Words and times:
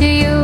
to 0.00 0.06
you 0.06 0.39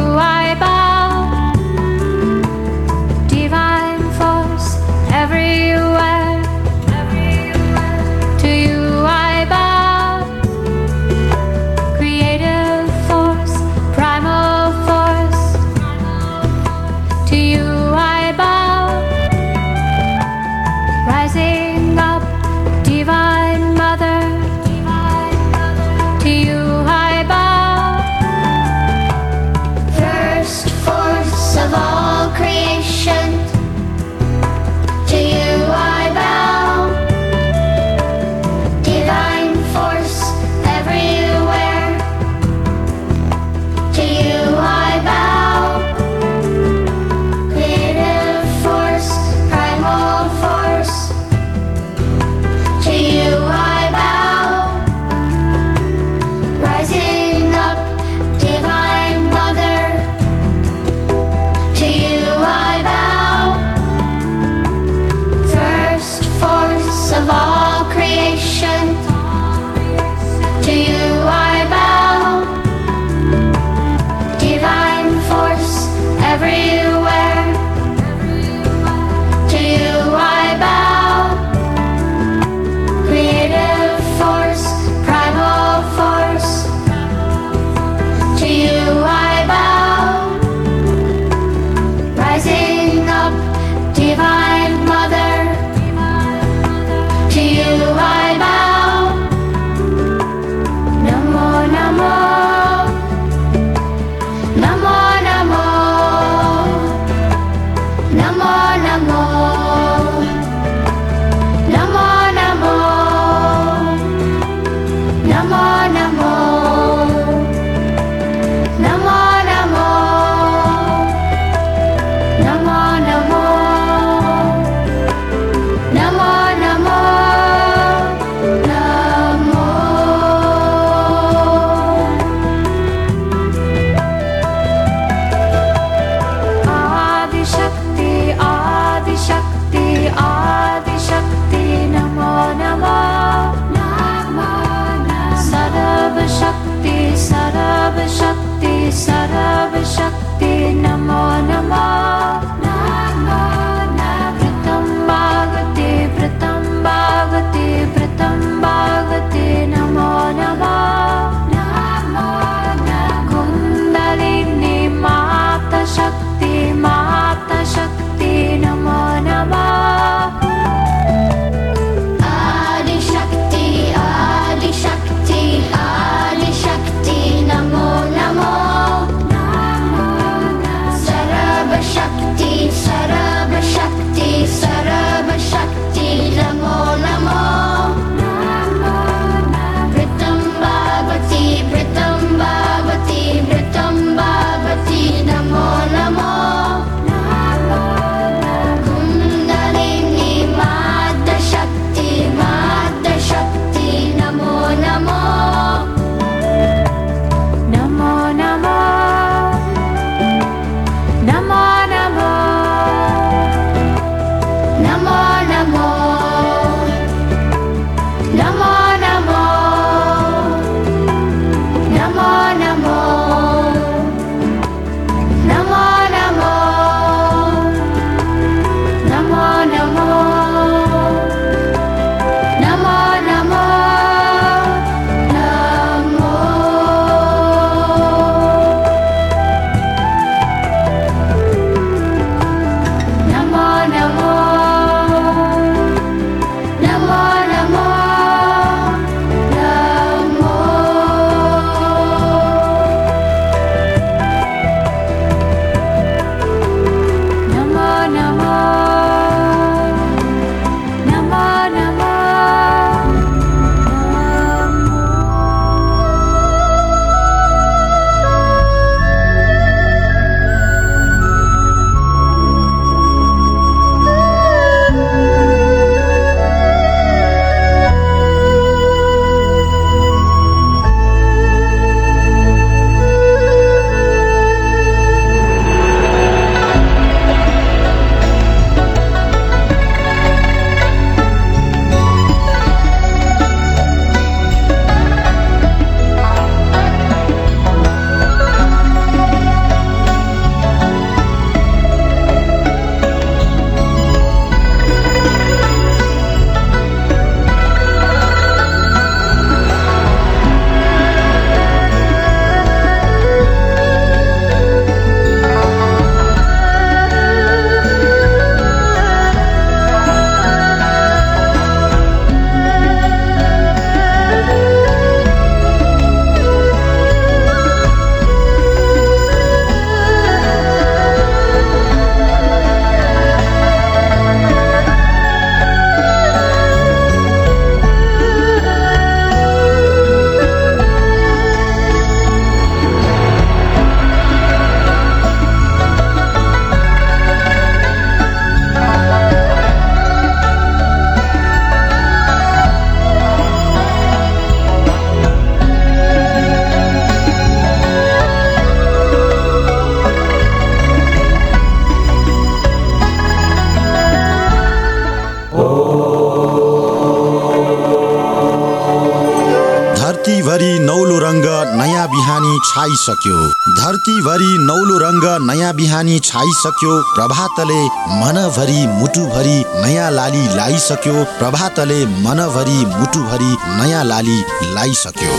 छाइसक्यो। 372.86 373.36
धरतीभरि 373.74 374.50
नौलो 374.58 374.98
रङ्ग 374.98 375.24
नयाँ 375.42 375.74
बिहानी 375.74 376.18
छाइसक्यो। 376.18 376.92
प्रभातले 377.14 377.78
मनभरि 378.20 378.86
मुटुभरि 378.90 379.56
नयाँ 379.82 380.10
लाली 380.10 380.42
लाइसक्यो। 380.54 381.24
प्रभातले 381.38 381.98
मनभरि 382.06 382.78
मुटुभरि 382.94 383.56
नयाँ 383.78 384.04
लाली 384.04 384.38
लाइसक्यो। 384.74 385.34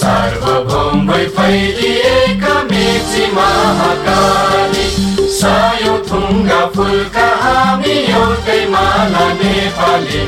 सार्वभौम 0.00 1.12
फैलिएका 1.36 2.62
मेची 2.62 3.32
महाकाली। 3.32 5.07
सयो 5.36 5.94
थुङ्गा 6.08 6.60
फुलका 6.74 7.26
हामी 7.40 7.96
एउटै 8.18 8.60
माला 8.72 9.26
नेपाली। 9.40 10.22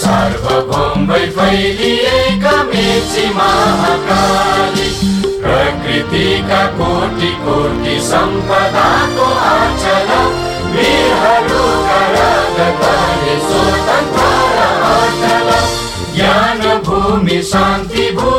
सार्वभौम 0.00 1.06
फैलिएका 1.36 2.56
मेची 2.70 3.26
महाकाली। 3.36 4.88
प्रकृतिका 5.42 6.62
कोटि 6.78 7.30
कोटि 7.44 7.96
सम्पदाको 8.06 9.28
आचल 9.50 10.10
वीरहरूका 10.72 12.00
रगतले 12.14 13.36
स्वतन्त्र 13.46 14.70
अटल 14.94 15.48
ज्ञान 16.16 16.60
भूमि 16.86 17.42
शान्ति 17.52 18.10
भूमि 18.18 18.35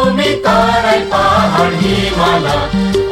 तराई 0.47 0.99
पहाड 1.11 1.73
हिमाल 1.83 2.45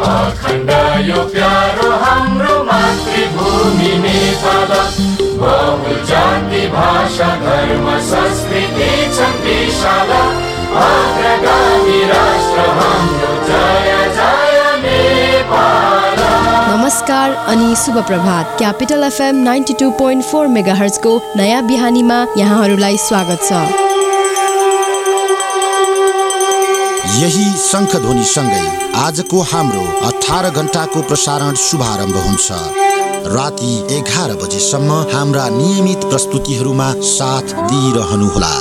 अखण्ड 0.09 0.69
यो 1.07 1.23
प्यारो 1.33 1.89
हाम्रो 2.03 2.53
मातृभूमि 2.67 3.91
नेपाल 4.03 4.71
बहु 5.41 5.95
जाति 6.09 6.61
भाषा 6.75 7.29
धर्म 7.41 7.87
संस्कृति 8.09 8.89
छन् 9.17 9.41
विशाल 9.45 10.11
अग्रगामी 10.83 11.99
राष्ट्र 12.11 12.67
हाम्रो 12.77 13.33
जय 13.49 13.91
जय 14.19 14.61
नेपाल 14.85 16.23
नमस्कार 16.69 17.33
अनि 17.53 17.75
शुभ 17.85 17.97
प्रभात 18.07 18.55
Capital 18.57 19.03
FM 19.03 19.43
ninety 19.49 19.73
two 19.81 19.89
point 19.99 20.23
four 20.31 20.47
mega 20.55 20.79
नयाँ 21.37 21.65
बिहानीमा 21.67 22.25
यहाँहरूलाई 22.37 22.97
स्वागत 23.09 23.49
छ। 23.49 23.94
यही 27.13 27.45
शङ्खध्वनिसँगै 27.59 28.63
आजको 28.97 29.41
हाम्रो 29.51 29.85
अठार 30.07 30.45
घन्टाको 30.49 31.01
प्रसारण 31.01 31.53
शुभारम्भ 31.63 32.17
हुन्छ। 32.17 32.47
राति 33.35 33.73
एघार 33.97 34.33
बजेसम्म 34.41 34.91
हाम्रा 35.13 35.45
नियमित 35.49 36.01
प्रस्तुतिहरूमा 36.11 36.89
साथ 37.09 37.53
दिइरहनुहोला। 37.71 38.53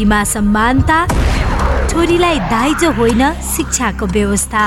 छोरीमा 0.00 0.22
समानता 0.24 0.98
छोरीलाई 1.90 2.38
दाइजो 2.50 2.90
होइन 2.96 3.22
शिक्षाको 3.46 4.06
व्यवस्था 4.16 4.62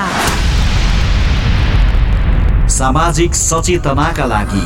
सामाजिक 2.70 3.34
सचेतनाका 3.34 4.26
लागि 4.32 4.62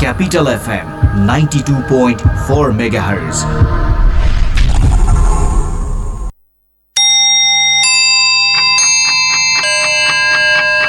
Capital 0.00 0.48
FM 0.48 1.24
ninety 1.26 1.60
two 1.68 1.74
point 1.88 2.26
four 2.46 2.72
megahertz 3.02 3.44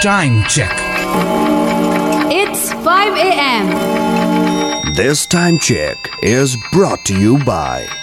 Time 0.03 0.33
check. 0.53 0.81
It's 2.37 2.63
5 2.87 3.21
a.m. 3.25 3.71
This 4.97 5.25
time 5.39 5.59
check 5.69 6.13
is 6.35 6.61
brought 6.73 7.05
to 7.05 7.17
you 7.17 7.37
by 7.45 8.02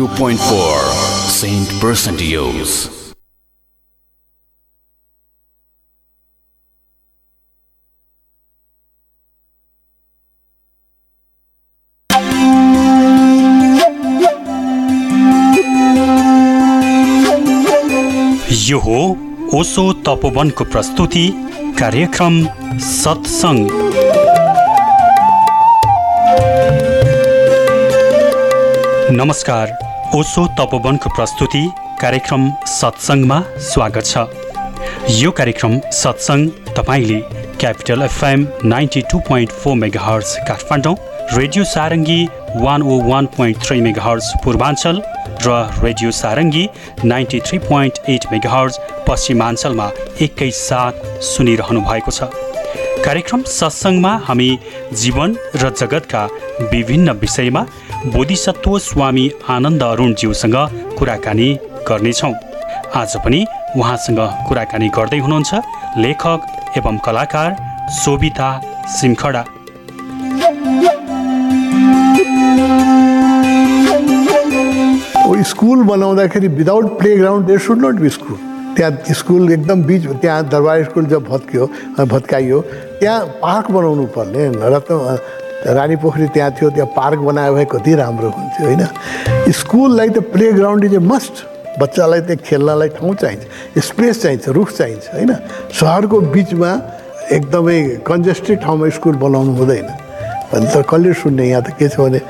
92.4 0.00 1.28
Saint 1.28 1.68
Percentios. 1.78 2.88
यो 18.70 18.78
हो 18.78 18.98
ओसो 19.58 19.84
तपोवनको 20.06 20.64
प्रस्तुति 20.72 21.26
कार्यक्रम 21.78 22.34
सत्सङ्ग 22.88 23.70
नमस्कार 29.12 29.89
ओसो 30.16 30.46
तपोवनको 30.58 31.10
प्रस्तुति 31.16 31.60
कार्यक्रम 32.00 32.48
सत्सङ्गमा 32.68 33.38
स्वागत 33.66 34.06
छ। 34.06 35.12
यो 35.18 35.30
कार्यक्रम 35.40 35.78
सत्सङ्ग 35.92 36.72
तपाईँले 36.78 37.20
capital 37.60 38.02
FM 38.02 38.46
ninety 38.64 39.02
two 39.12 39.18
point 39.28 39.52
four 39.60 39.76
megahertz 40.04 40.34
Kathmandu 40.48 40.94
radio 41.34 41.64
Sarangi 41.74 42.18
one 42.56 42.82
O 42.82 42.98
one 43.10 43.26
point 43.38 43.62
three 43.62 43.80
megahertz 44.02 44.32
Purwanchal 44.44 45.02
र 45.46 45.62
radio 45.84 46.10
Sarangi 46.18 46.68
ninety 47.04 47.40
three 47.46 47.58
point 47.70 48.04
eight 48.10 48.30
megahertz 48.50 48.80
पश्चिमाञ्चलमा 49.08 49.90
एकैसाथ 50.26 51.04
सुनिरहनु 51.32 51.88
भएको 51.90 52.10
छ। 52.10 52.39
कार्यक्रम 53.04 53.42
सत्सङ्गमा 53.48 54.10
हामी 54.24 54.48
जीवन 55.00 55.36
र 55.56 55.68
जगतका 55.80 56.22
विभिन्न 56.72 57.10
विषयमा 57.20 57.62
बोधिसत्व 58.14 58.78
स्वामी 58.78 59.24
आनन्द 59.54 59.82
अरुणज्यूसँग 59.82 60.56
कुराकानी 60.98 61.48
गर्नेछौँ। 61.88 62.32
आज 63.00 63.16
पनि 63.24 63.40
उहाँसँग 63.76 64.20
कुराकानी 64.48 64.88
गर्दै 64.96 65.18
हुनुहुन्छ 65.18 65.50
लेखक 66.04 66.76
एवं 66.78 66.98
कलाकार 67.06 67.56
शोभिता 68.00 68.50
सिमखडा 68.98 69.44
स्कुल 75.50 75.82
बनाउँदाखेरि 75.84 76.48
without 76.60 76.98
playground 77.16 77.46
there 77.46 77.58
should 77.66 77.84
not 77.84 78.00
be 78.00 78.08
school 78.10 78.49
त्यहाँ 78.80 79.14
स्कुल 79.14 79.52
एकदम 79.52 79.82
बिच 79.84 80.06
त्यहाँ 80.16 80.48
दरबार 80.48 80.84
स्कुल 80.84 81.06
जब 81.06 81.24
भत्कियो 81.24 81.66
भत्काइयो 82.00 82.60
त्यहाँ 83.00 83.20
पार्क 83.42 83.70
बनाउनु 83.70 84.06
पर्ने 84.16 84.46
रत्न 84.66 84.96
रानी 85.68 85.96
पोखरी 86.00 86.26
त्यहाँ 86.32 86.50
थियो 86.56 86.70
त्यहाँ 86.70 86.88
पार्क 86.96 87.18
बनायो 87.20 87.54
भए 87.54 87.64
कति 87.70 87.94
राम्रो 87.94 88.28
हुन्थ्यो 88.30 88.66
होइन 88.66 89.52
स्कुललाई 89.52 90.08
त 90.08 90.18
play 90.32 90.52
ground 90.52 90.84
is 90.84 90.94
a 90.94 90.98
must 91.04 91.44
बच्चालाई 91.78 92.20
त्यहाँ 92.22 92.42
खेल्नलाई 92.44 92.88
ठाउँ 92.96 93.14
चाहिन्छ 93.16 93.84
स्पेस 93.84 94.22
चाहिन्छ 94.22 94.48
रुख 94.50 94.72
चाहिन्छ 94.72 95.04
होइन 95.12 95.32
सहरको 95.76 96.20
बिचमा 96.32 96.72
एकदमै 97.36 97.80
कन्जेस्टेड 98.06 98.60
ठाउँमा 98.62 98.88
स्कुल 98.96 99.16
बनाउनु 99.20 99.52
हुँदैन 99.60 99.88
भने 100.50 100.66
त 100.66 100.86
कसले 100.88 101.12
सुन्ने 101.20 101.48
यहाँ 101.48 101.62
त 101.62 101.76
के 101.76 101.88
छ 101.90 102.00
भने 102.00 102.20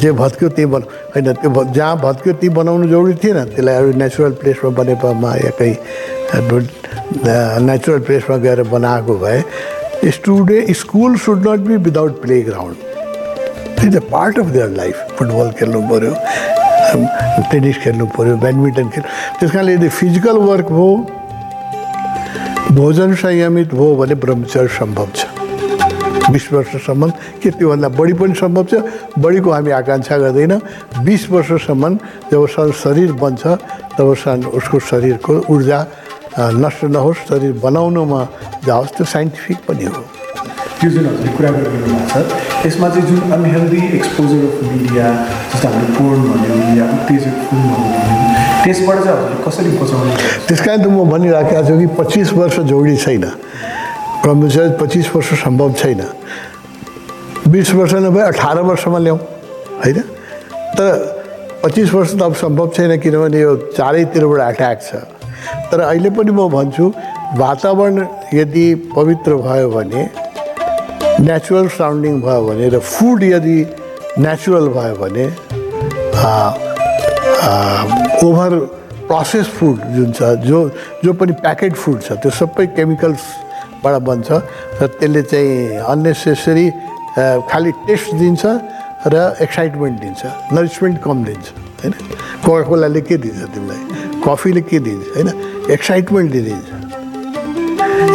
जे 0.00 0.10
भत्क्यो 0.12 0.48
त्यही 0.48 0.66
बना 0.74 0.86
होइन 1.14 1.32
त्यो 1.32 1.64
जहाँ 1.74 1.96
भत्क्यो 2.02 2.32
त्यही 2.32 2.48
बनाउनु 2.54 2.86
जरुरी 2.88 3.14
थिएन। 3.22 3.38
त्यसलाई 3.54 3.74
अरू 3.74 3.92
नेचुरल 4.02 4.32
प्लेसमा 4.42 4.70
बनेपामा 4.78 5.30
या 5.36 5.50
कहीँ 5.58 5.76
नेचुरल 7.66 8.00
प्लेसमा 8.08 8.36
गएर 8.44 8.62
बनाएको 8.74 9.14
भए 9.18 9.38
student 10.18 10.76
school 10.76 11.16
should 11.24 11.48
not 11.48 11.60
be 11.68 11.76
without 11.86 12.20
playground 12.50 13.86
is 13.86 13.96
a 13.96 14.00
part 14.10 14.38
of 14.38 14.46
their 14.56 14.70
life 14.76 15.14
football 15.18 15.50
खेल्नु 15.58 15.80
पऱ्यो 15.90 16.12
टेनिस 17.50 17.82
खेल्नु 17.84 18.06
पऱ्यो 18.18 18.36
ब्याडमिन्टन 18.44 18.88
खेल्नु 18.94 19.08
त्यस 19.40 19.50
कारणले 19.52 19.72
यदि 19.74 19.88
फिजिकल 20.02 20.36
वर्क 20.50 20.68
हो 20.80 20.90
भोजन 22.78 23.14
संयमित 23.22 23.72
हो 23.72 23.94
भने 23.96 24.14
ब्रह्मचर्य 24.24 24.68
सम्भव 24.78 25.08
छ। 25.16 25.37
बिस 26.30 26.52
वर्षसम्म 26.52 27.10
के 27.42 27.50
त्योभन्दा 27.56 27.88
बढी 27.98 28.12
पनि 28.20 28.34
सम्भव 28.34 28.64
छ। 28.70 28.74
बढीको 29.18 29.50
हामी 29.50 29.70
आकाङ्क्षा 29.80 30.16
गर्दैन। 30.18 30.54
बिस 31.06 31.22
वर्षसम्म 31.30 31.94
जबसम्म 32.32 32.70
शरीर 32.84 33.12
बन्छ 33.22 33.42
तबसम्म 33.96 34.46
उसको 34.58 34.78
शरीरको 34.90 35.32
ऊर्जा 35.48 35.78
नष्ट 36.62 36.84
नहोस् 36.94 37.26
शरीर 37.28 37.52
बनाउनुमा 37.64 38.20
जाओस् 38.66 38.94
त्यो 38.96 39.04
साइन्टिफिक 39.14 39.58
पनि 39.68 39.84
हो। 39.84 40.02
यो 40.84 40.90
जुन 40.94 41.06
हजुरले 41.06 41.30
कुरा 41.36 41.50
गरिरहनु 41.50 41.90
भएको 41.90 42.06
छ 42.06 42.66
यसमा 42.66 42.88
चाहिँ 42.88 43.06
जुन 43.08 43.20
अनहेल्दी 43.34 43.80
एक्सपोजर 43.98 44.40
अफ 44.46 44.58
मिडिया 44.62 45.06
जस्तो 45.50 45.68
हामीले 45.68 45.90
पोर्न 45.98 46.22
भन्यो 46.30 46.54
या 46.78 46.86
उत्तेजक 46.96 47.34
फिल्महरू 47.48 47.84
भन्यो 47.90 48.16
त्यसबाट 48.62 48.98
चाहिँ 49.04 49.18
हजुरले 49.18 49.42
कसरी 49.44 49.70
बचाउने 49.80 50.14
त्यस 50.46 50.60
कारण 50.66 50.78
त 50.78 50.86
म 50.86 51.08
भनिराखेको 51.10 51.62
छु 51.68 51.74
कि 51.78 51.86
पच्चिस 51.98 52.32
वर्ष 52.38 52.56
जोडी 52.70 52.96
छैन। 53.04 53.24
ब्रह्मचर्य 54.28 54.76
पच्चिस 54.80 55.06
वर्ष 55.16 55.28
सम्भव 55.42 55.72
छैन। 55.80 56.00
बिस 57.48 57.72
वर्ष 57.74 57.92
नभए 58.04 58.22
अठार 58.22 58.60
वर्षमा 58.60 58.98
ल्याउँ 58.98 59.18
होइन? 59.84 59.98
तर 60.76 60.88
पच्चिस 61.64 61.92
वर्ष 61.94 62.14
त 62.14 62.22
अब 62.22 62.34
सम्भव 62.36 62.68
छैन 62.76 63.00
किनभने 63.00 63.40
यो 63.40 63.56
चारैतिरबाट 63.72 64.40
एट्याक 64.52 64.78
छ। 64.84 64.94
तर 65.72 65.80
अहिले 65.80 66.10
पनि 66.12 66.30
म 66.36 66.48
भन्छु 66.52 66.92
वातावरण 67.40 67.96
यदि 68.34 68.92
पवित्र 68.96 69.34
भयो 69.48 69.68
भने 69.70 70.02
नेचुरल 71.24 71.68
साउन्डिङ 71.72 72.20
भयो 72.20 72.42
भने 72.48 72.68
र 72.68 72.78
फुड 72.84 73.22
यदि 73.22 73.58
नेचुरल 74.20 74.68
भयो 74.76 74.94
भने 75.00 75.24
ओभर 78.28 78.52
प्रोसेस 79.08 79.46
फुड 79.56 79.76
जुन 79.96 80.12
छ 80.12 80.36
जो 80.44 80.58
जो 81.04 81.12
पनि 81.16 81.32
प्याकेट 81.40 81.74
फुड 81.80 81.98
छ 82.02 82.20
त्यो 82.20 82.30
सबै 82.44 82.66
केमिकल्सबाट 83.78 84.02
बन्छ 84.02 84.28
र 84.82 84.86
त्यसले 84.98 85.22
चाहिँ 85.22 85.78
अन्नेसेसरी 85.86 86.66
खालि 87.50 87.70
टेस्ट 87.86 88.14
दिन्छ 88.18 88.44
र 89.06 89.36
एक्साइटमेन्ट 89.42 90.00
दिन्छ 90.00 90.22
नरिसमेन्ट 90.52 90.98
कम 91.02 91.24
दिन्छ 91.24 91.46
होइन? 91.82 91.92
कोकाकोलाले 92.44 93.00
के 93.06 93.16
दिन्छ 93.22 93.40
तिमीलाई? 93.54 93.80
कफीले 94.24 94.60
के 94.66 94.78
दिन्छ 94.78 95.04
होइन? 95.14 95.28
एक्साइटमेन्ट 95.70 96.30
दिन्छ। 96.32 96.68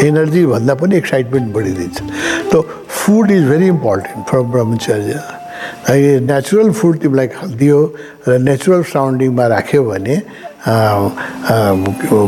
एनर्जी 0.03 0.45
भन्दा 0.45 0.73
पनि 0.75 0.95
एक्साइटमेन्ट 0.97 1.47
बढिदिन्छ 1.55 1.97
त 2.51 2.53
food 2.87 3.31
is 3.31 3.43
very 3.49 3.67
important 3.67 4.21
for 4.27 4.39
brahmacharya 4.51 5.15
natural 6.27 6.71
food 6.71 6.95
तिमीलाई 7.03 7.27
दियो 7.59 7.79
र 8.27 8.37
नेचुरल 8.39 8.83
साउन्डिङमा 8.93 9.45
राख्यो 9.55 9.83
भने 9.83 10.15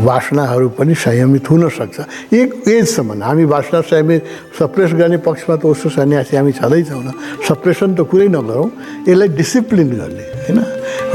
वासनाहरू 0.07 0.67
पनि 0.75 0.93
संयमित 0.95 1.49
हुन 1.49 1.63
सक्छ। 1.71 1.97
एक 2.35 2.67
एजसम्म 2.67 3.23
हामी 3.23 3.45
वासना 3.47 3.79
संयमित 3.87 4.21
सप्रेस 4.59 4.91
गर्ने 4.99 5.17
पक्षमा 5.23 5.55
त 5.55 5.63
उसो 5.71 5.89
सन्यासी 5.95 6.35
हामी 6.35 6.51
छँदैछौँ 6.59 7.01
सप्रेसन 7.47 7.95
त 7.95 8.03
कुरै 8.03 8.27
नगरौँ। 8.27 9.07
यसलाई 9.07 9.27
डिसिप्लिन 9.39 9.89
गर्ने 9.95 10.23
होइन? 10.51 10.59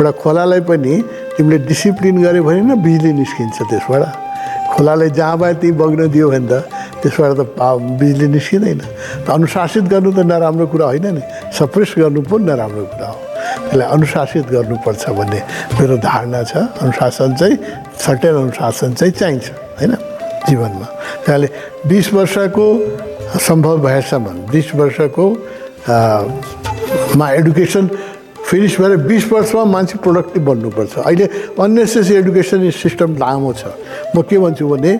एउटा 0.00 0.10
खोलालाई 0.16 0.60
पनि 0.64 0.94
तिमीले 1.36 1.58
डिसिप्लिन 1.68 2.16
गऱ्यो 2.24 2.40
भने 2.40 2.60
न 2.64 2.80
बिजुली 2.80 3.12
निस्किन्छ 3.20 3.68
त्यसबाट। 3.68 4.02
खोलालाई 4.72 5.10
जहाँ 5.12 5.36
भए 5.36 5.54
त्यहीँ 5.60 5.76
बग्न 5.76 6.08
दियो 6.08 6.26
भने 6.32 6.48
त 6.48 6.64
त्यसबाट 7.04 7.30
त 7.36 7.40
बिजुली 8.00 8.28
निस्किँदैन। 8.32 8.80
त 9.24 9.28
अनुशासित 9.28 9.84
गर्नु 9.92 10.10
त 10.16 10.24
नराम्रो 10.24 10.66
कुरा 10.72 10.86
होइन 10.88 11.20
नि। 11.20 11.22
सप्रेस 11.52 12.00
गर्नु 12.00 12.20
पनि 12.24 12.44
नराम्रो 12.48 12.84
कुरा 12.96 13.08
हो। 13.12 13.29
त्यसलाई 13.70 13.86
अनुशासित 13.86 14.44
गर्नुपर्छ 14.50 15.02
भन्ने 15.14 15.40
मेरो 15.78 15.96
धारणा 16.02 16.42
छ। 16.42 16.52
अनुशासन 16.82 17.34
चाहिँ 17.38 17.56
सर्टेन 18.02 18.34
अनुशासन 18.34 18.90
चाहिँ 18.98 19.12
चाहिन्छ 19.14 19.46
होइन? 19.78 19.94
जीवनमा। 20.50 20.86
त्यसले 21.24 21.48
बिस 21.86 22.12
वर्षको 22.12 22.66
सम्भव 23.46 23.76
भएसम्म 23.86 24.26
बिस 24.50 24.74
वर्षको 24.74 25.26
मा 27.16 27.26
एडुकेसन 27.30 27.86
फिनिस 28.50 28.74
भएर 28.80 28.96
बिस 29.06 29.24
वर्षमा 29.32 29.64
मान्छे 29.64 29.98
प्रोडक्टिभ 30.02 30.42
बन्नुपर्छ। 30.44 30.98
अहिले 31.06 31.26
अननेसेसरी 31.54 32.14
एडुकेसन 32.16 32.70
सिस्टम 32.74 33.16
लामो 33.22 33.52
छ। 33.54 33.70
म 34.16 34.22
के 34.26 34.38
भन्छु 34.42 34.66
भने 34.66 34.92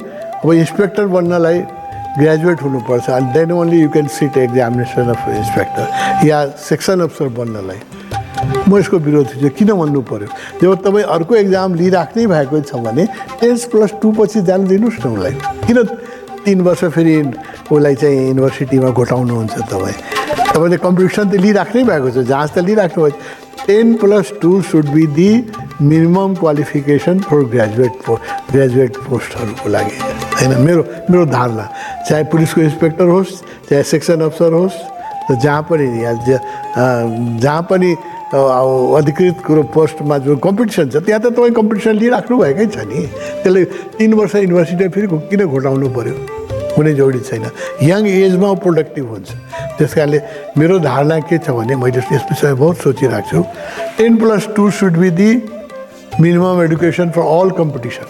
अब 0.45 0.53
इन्सपेक्टर 0.53 1.07
बन्नलाई 1.11 1.59
ग्रेजुएट 2.19 2.63
हुनुपर्छ 2.63 3.09
and 3.11 3.29
then 3.35 3.53
only 3.53 3.81
you 3.83 3.89
can 3.91 4.07
sit 4.07 4.37
examination 4.39 5.09
of 5.11 5.29
inspector 5.29 6.27
yeah 6.27 6.39
section 6.59 7.01
अफसर 7.01 7.29
बन्नलाई। 7.35 7.81
म 8.68 8.79
यसको 8.79 8.96
विरोधी 8.98 9.40
छु 9.40 9.48
किन 9.59 9.70
भन्नु 9.81 10.00
पऱ्यो 10.09 10.29
जब 10.62 10.74
तपाईँ 10.85 11.05
अर्को 11.16 11.35
एक्जाम 11.37 11.74
लिइराख्नै 11.74 12.26
भएको 12.26 12.61
छ 12.68 12.81
भने 12.87 13.05
टेन्स 13.40 13.64
प्लस 13.72 13.92
टू 14.03 14.09
पछि 14.16 14.40
जान 14.48 14.66
दिनुहोस् 14.66 15.00
न 15.05 15.09
उसलाई। 15.12 15.35
किन 15.66 15.79
तिन 16.44 16.61
वर्ष 16.64 16.85
फेरि 16.96 17.16
उसलाई 17.68 17.94
चाहिँ 18.00 18.18
युनिभर्सिटीमा 18.29 18.90
घोटाउनुहुन्छ 18.90 19.55
तपाईँ? 19.70 19.96
तपाईँले 20.57 20.76
कम्पिटिसन 20.81 21.24
त 21.31 21.35
लिइराख्नै 21.44 21.83
भएको 21.85 22.11
छ 22.11 22.18
जाँच 22.33 22.50
त 22.55 22.59
लिइराख्नु 22.64 23.00
भएको 23.05 23.16
छ 23.16 23.66
ten 23.66 23.94
plus 24.00 24.33
two 24.42 24.50
should 24.72 24.87
be 24.90 25.07
the 25.14 25.31
minimum 25.85 26.35
qualification 26.40 27.18
for 27.29 27.44
graduate 27.53 27.94
पो 28.07 28.14
ग्रेजुएट 28.50 28.96
पोस्टहरूको 29.05 29.68
लागि। 29.68 29.96
होइन 30.40 30.50
मेरो 30.66 30.83
मेरो 31.11 31.24
धारणा 31.29 31.64
चाहे 32.09 32.24
पुलिसको 32.33 32.61
इन्सपेक्टर 32.61 33.07
होस् 33.14 33.33
चाहे 33.68 33.83
सेक्सन 33.92 34.20
अफसर 34.26 34.53
होस् 34.53 34.79
जहाँ 35.31 35.62
पनि 35.70 35.87
जहाँ 37.38 37.62
पनि 37.70 37.90
अ, 38.31 38.37
अब 38.37 38.95
अधिकृत 38.97 39.43
कुरो 39.47 39.62
पोस्टमा 39.75 40.19
जो 40.23 40.37
कम्पिटिसन 40.38 40.87
छ 40.90 40.97
त्यहाँ 41.03 41.21
त 41.21 41.35
तपाईँ 41.35 41.51
कम्पिटिसन 41.51 41.95
लिइराख्नु 41.99 42.37
भएकै 42.38 42.66
छ 42.71 42.87
नि। 42.87 43.01
त्यसले 43.43 43.64
तिन 43.99 44.12
वर्ष 44.14 44.35
युनिभर्सिटी 44.47 44.87
फेरि 44.95 45.07
किन 45.31 45.40
घोटाउनु 45.51 45.88
पऱ्यो 45.90 46.14
कुनै 46.79 46.95
जरुरी 46.95 47.21
छैन। 47.27 47.51
यङ 47.83 48.07
एजमा 48.07 48.53
प्रोडक्टिभ 48.62 49.07
हुन्छ। 49.11 49.29
त्यस 49.79 49.95
कारणले 49.95 50.19
मेरो 50.55 50.79
धारणा 50.79 51.19
के 51.27 51.38
छ 51.43 51.51
भने 51.51 51.75
मैले 51.75 51.99
यस 51.99 52.23
विषयमा 52.31 52.55
बहुत 52.55 52.77
सोचिरहेको 52.87 53.27
छु। 53.31 53.43
Ten 53.99 54.12
plus 54.23 54.49
two 54.55 54.71
should 54.79 54.95
be 54.95 55.11
the 55.11 55.31
minimum 56.23 56.62
education 56.62 57.11
for 57.11 57.23
all 57.27 57.51
competition. 57.59 58.07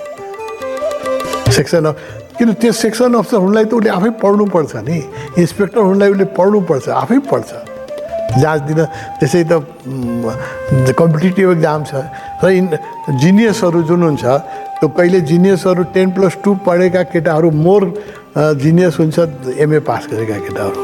Section 1.48 1.84
of 1.88 1.96
किन 2.36 2.52
त्यो 2.60 2.72
सेक्सन 2.72 3.14
अफिसर 3.16 3.40
हुनलाई 3.40 3.64
त 3.64 3.72
उसले 3.72 3.90
आफै 3.96 4.10
पढ्नुपर्छ 4.20 4.72
नि। 4.84 4.98
इन्सपेक्टर 5.40 5.80
हुनलाई 5.80 6.10
उसले 6.12 6.26
पढ्नुपर्छ 6.36 6.88
आफै 6.88 7.18
पढ्छ। 7.24 7.69
जाँच 8.38 8.60
दिन 8.68 8.80
त्यसै 9.18 9.42
त 9.50 9.52
कम्पिटेटिभ 10.98 11.50
एक्जाम 11.50 11.84
छ। 11.84 11.92
र 12.44 12.48
इन 12.50 12.66
जिनियसहरू 13.20 13.82
जुन 13.90 14.02
हुन्छ 14.02 14.24
त्यो 14.80 14.88
कहिले 14.88 15.20
जिनियसहरू 15.30 15.82
टेन 15.94 16.10
प्लस 16.16 16.38
टू 16.44 16.54
पढेका 16.66 17.02
केटाहरू 17.12 17.50
मोर 17.50 17.82
जिनियस 18.62 18.94
हुन्छ 19.00 19.18
एमए 19.58 19.78
पास 19.88 20.06
गरेका 20.12 20.38
केटाहरू। 20.46 20.78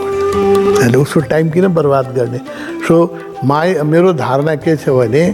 अहिले 0.83 0.99
उसको 0.99 1.21
टाइम 1.33 1.51
किन 1.51 1.67
बर्बाद 1.75 2.07
गर्ने? 2.17 2.41
सो 2.89 2.95
माई 3.45 3.75
मेरो 3.85 4.13
धारणा 4.13 4.55
के 4.61 4.77
छ 4.77 4.89
भने 4.91 5.25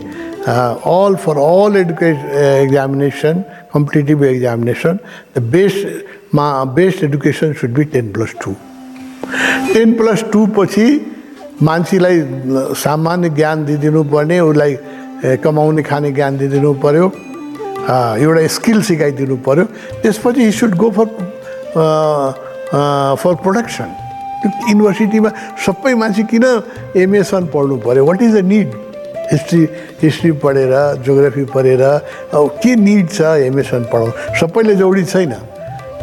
all 0.43 1.15
for 1.23 1.37
all 1.39 1.77
educate 1.77 2.17
examination 2.63 3.35
competitive 3.73 4.23
examination 4.25 4.99
the 5.37 5.43
best 5.55 6.35
मा 6.35 6.47
best 6.77 7.05
education 7.05 7.53
should 7.61 7.73
be 7.75 7.85
ten 7.95 8.13
plus 8.13 8.35
two. 8.45 8.55
Ten 9.75 9.93
plus 9.99 10.25
two 10.33 10.47
पछि 10.57 10.87
मान्छेलाई 11.63 12.17
सामान्य 12.77 13.29
ज्ञान 13.39 13.65
दिइदिनु 13.65 14.03
पर्ने 14.13 14.39
उसलाई 14.41 14.73
कमाउने 15.45 15.83
खाने 15.83 16.11
ज्ञान 16.13 16.39
दिइदिनु 16.39 16.73
पऱ्यो 16.85 17.07
एउटा 18.23 18.47
स्किल 18.57 18.83
सिकाइदिनु 18.89 19.37
पऱ्यो 19.47 19.65
त्यसपछि 20.03 20.45
he 20.45 20.53
should 20.59 20.75
go 20.83 20.91
for 20.97 21.07
for 23.23 23.35
production 23.45 23.89
युनिभर्सिटीमा 24.69 25.31
सबै 25.67 25.95
मान्छे 26.03 26.23
किन 26.33 26.45
एमएसएन 27.05 27.47
पढ्नु 27.55 27.77
पऱ्यो 27.87 28.05
what 28.07 28.23
is 28.23 28.35
the 28.37 28.45
need 28.53 28.75
history 29.33 29.63
history 30.03 30.33
पढेर 30.43 30.73
जोग्राफी 31.07 31.45
पढेर 31.55 31.83
अब 31.83 32.59
के 32.63 32.75
निड 32.77 33.09
छ 33.11 33.39
एमएसएन 33.47 33.85
पढाउनु 33.93 34.13
सबैले 34.41 34.75
जरुरी 34.83 35.05
छैन। 35.15 35.35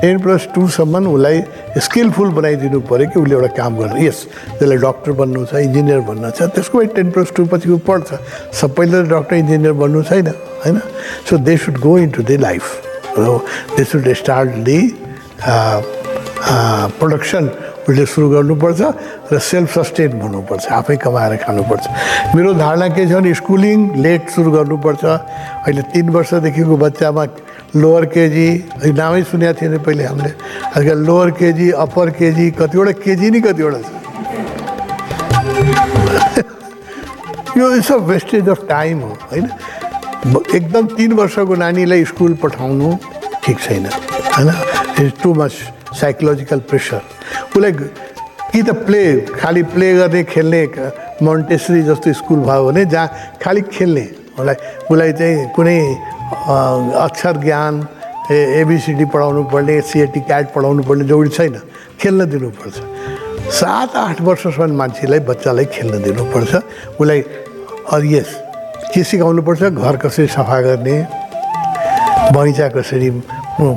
टेन 0.02 0.20
प्लस 0.24 0.48
टूसम्म 0.56 1.08
उसलाई 1.08 1.42
स्किलफुल 1.86 2.30
बनाइदिनु 2.34 2.80
पऱ्यो 2.90 3.08
कि 3.12 3.20
उसले 3.20 3.36
एउटा 3.36 3.48
काम 3.56 3.78
गर्नु। 3.78 3.98
यस 4.04 4.18
त्यसलाई 4.60 4.78
डक्टर 4.78 5.12
बन्नु 5.20 5.46
छ 5.46 5.54
इन्जिनियर 5.68 6.00
बन्नु 6.10 6.32
छ 6.32 6.48
त्यसको 6.56 6.76
टेन 6.96 7.12
प्लस 7.12 7.30
टू 7.36 7.46
पछि 7.52 7.70
ऊ 7.70 7.78
पढ्छ। 7.88 8.08
सबैले 8.60 9.04
डक्टर 9.12 9.36
इन्जिनियर 9.36 9.74
बन्नु 9.82 10.04
छैन 10.10 10.28
होइन? 10.64 10.78
So 11.30 11.38
they 11.44 11.58
should 11.58 11.78
go 11.84 11.98
into 12.16 12.24
the 12.24 12.40
life 12.40 12.64
they 13.76 13.84
should 13.84 14.08
start 14.24 14.50
the 14.68 14.80
production 17.00 17.44
उसले 17.90 18.06
सुरु 18.06 18.30
गर्नुपर्छ 18.30 18.82
र 19.34 19.40
सेल्फ 19.42 19.70
सस्टेन 19.74 20.22
हुनुपर्छ 20.22 20.64
आफै 20.70 20.96
कमाएर 21.02 21.34
खानुपर्छ। 21.42 21.86
मेरो 22.38 22.54
धारणा 22.54 22.88
के 22.94 23.04
छ 23.10 23.18
भने 23.18 23.34
स्कुलिङ 23.34 23.78
लेट 23.98 24.30
सुरु 24.30 24.50
गर्नुपर्छ। 24.54 25.04
अहिले 25.66 25.82
तिन 25.90 26.06
वर्षदेखिको 26.14 26.76
बच्चामा 26.86 27.24
लोवर 27.82 28.04
केजी 28.14 28.48
नामै 28.94 29.22
सुनेको 29.26 29.54
थिएन 29.58 29.74
पहिले 29.82 30.04
हामीले। 30.06 30.32
आजकल 30.78 30.98
लोवर 31.02 31.30
केजी 31.42 31.68
अप्पर 31.82 32.08
केजी 32.20 32.46
कतिवटा 32.62 32.92
केजी 33.02 33.28
नि 33.34 33.40
कतिवटा 33.42 33.80
छ। 33.82 33.90
यो 37.58 37.66
it's 37.76 37.92
a 37.92 37.98
wastage 38.06 38.50
of 38.50 38.60
time 38.70 38.98
हो 39.02 39.18
होइन? 39.34 39.46
एकदम 40.56 40.84
तिन 40.94 41.12
वर्षको 41.18 41.56
नानीलाई 41.56 42.06
स्कुल 42.06 42.34
पठाउनु 42.38 42.88
ठिक 43.44 43.58
छैन 43.66 43.86
होइन? 44.38 44.50
It's 45.02 45.22
too 45.24 45.34
much 45.34 45.54
psychological 45.96 46.60
pressure 46.70 47.02
उसलाई 47.56 47.72
कि 48.52 48.62
त 48.64 48.70
प्ले 48.86 49.04
खालि 49.38 49.64
प्ले 49.74 49.88
गर्ने 49.96 50.24
खेल्ने 50.24 50.62
मोन्टेसरी 51.24 51.82
जस्तो 51.84 52.14
स्कुल 52.14 52.40
भयो 52.50 52.66
भने 52.66 52.86
जहाँ 52.86 53.08
खालि 53.44 53.62
खेल्ने 53.74 54.06
उसलाई 54.40 54.56
उसलाई 54.90 55.12
चाहिँ 55.20 55.50
कुनै 55.56 55.80
अक्षर 57.06 57.38
ज्ञान 57.44 57.88
ए 58.32 58.38
एबिसिडी 58.62 59.06
पढाउनु 59.14 59.44
पर्ने 59.50 59.82
सिएटी 59.82 60.20
क्याट 60.22 60.54
पढाउनु 60.54 60.84
पर्ने 60.86 61.06
जरुरी 61.10 61.30
छैन। 61.30 61.56
खेल्न 62.02 62.30
दिनुपर्छ। 62.30 62.78
सात 63.58 63.96
आठ 63.96 64.22
वर्षसम्म 64.22 64.78
मान्छेलाई 64.78 65.20
बच्चालाई 65.26 65.66
खेल्न 65.74 66.02
दिनुपर्छ। 66.04 66.56
उसलाई 67.02 67.24
यस 68.14 68.30
के 68.94 69.04
सिकाउनुपर्छ? 69.04 69.64
घर 69.64 69.98
कसरी 69.98 70.28
सफा 70.28 70.60
गर्ने? 70.62 70.96
बगैँचा 72.34 72.68
कसरी 72.78 73.10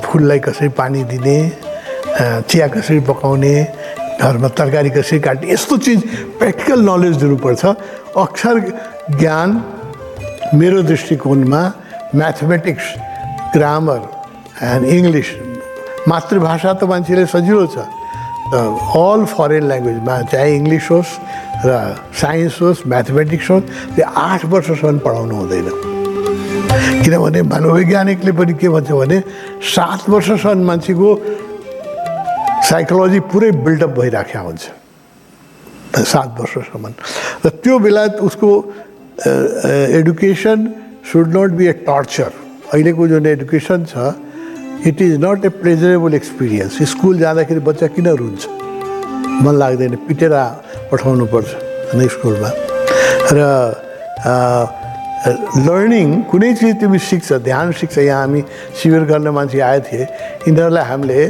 फुललाई 0.05 0.39
कसरी 0.39 0.69
पानी 0.77 1.05
दिने? 1.09 1.37
चिया 2.51 2.67
कसरी 2.75 3.01
पकाउने 3.09 3.55
घरमा 4.21 4.49
तरकारी 4.59 4.91
कसरी 4.91 5.19
काट्ने 5.21 5.53
यस्तो 5.53 5.77
चिज 5.85 6.01
प्र्याक्टिकल 6.39 6.81
नलेज 6.91 7.15
दिनुपर्छ। 7.23 7.63
अक्षर 8.17 8.57
ज्ञान 9.19 9.49
मेरो 10.59 10.83
दृष्टिकोणमा 10.83 11.63
म्याथमेटिक्स 12.15 12.85
ग्रामर 13.55 14.01
एन्ड 14.63 14.85
इङ्ग्लिस 14.87 15.29
मातृभाषा 16.09 16.73
त 16.73 16.85
मान्छेले 16.93 17.27
सजिलो 17.27 17.67
छ। 17.73 17.77
अल 18.53 19.25
फरेन 19.33 19.65
ल्याङ्ग्वेजमा 19.71 20.15
चाहे 20.33 20.49
इङ्ग्लिस 20.57 20.87
होस् 20.91 21.13
र 21.65 21.71
साइन्स 22.21 22.61
होस् 22.63 22.81
म्याथमेटिक्स 22.93 23.51
होस् 23.51 23.65
त्यो 23.97 24.05
आठ 24.05 24.45
वर्षसम्म 24.53 24.99
पढाउनु 25.07 25.35
हुँदैन। 25.41 25.69
किनभने 27.03 27.41
मनोवैज्ञानिकले 27.43 28.33
पनि 28.39 28.55
के 28.61 28.69
भन्छ 28.69 28.91
भने 28.93 29.19
सात 29.75 30.09
वर्षसम्म 30.11 30.67
मान्छेको 30.69 31.09
साइकोलोजी 32.69 33.21
पुरै 33.33 33.51
बिल्डअप 33.65 33.91
भइराखेको 33.99 34.45
हुन्छ। 34.47 34.63
सात 35.93 36.29
वर्षसम्म। 36.41 36.85
र 37.45 37.49
त्यो 37.63 37.79
बेला 37.79 38.05
उसको 38.23 38.51
education 39.99 40.59
should 41.05 41.27
not 41.37 41.51
be 41.59 41.67
a 41.67 41.73
torture. 41.85 42.31
अहिलेको 42.73 43.03
जुन 43.09 43.27
एडुकेसन 43.27 43.85
छ 43.91 43.95
it 44.89 45.03
is 45.03 45.15
not 45.21 45.45
a 45.45 45.49
pleasurable 45.61 46.15
experience. 46.15 46.83
School 46.93 47.19
जाँदाखेरि 47.19 47.61
बच्चा 47.61 47.87
किन 47.93 48.09
रुन्छ? 48.09 48.43
मन 49.43 49.55
लाग्दैन 49.59 49.95
पिटेर 50.09 50.33
पठाउनु 50.91 51.27
पर्छ 51.35 51.51
होइन 51.93 52.09
स्कुलमा। 52.09 52.51
र 53.37 53.41
लर्निङ 55.67 56.09
कुनै 56.31 56.51
चिज 56.59 56.81
तिमी 56.81 56.99
सिक्छ 56.99 57.33
ध्यान 57.47 57.73
सिक्छ। 57.79 57.99
यहाँ 57.99 58.21
हामी 58.21 58.41
शिविर 58.81 59.03
गर्न 59.11 59.29
मान्छे 59.29 59.61
आएको 59.61 59.87
थिए 59.87 60.05
यिनीहरूलाई 60.49 60.85
हामीले 60.85 61.21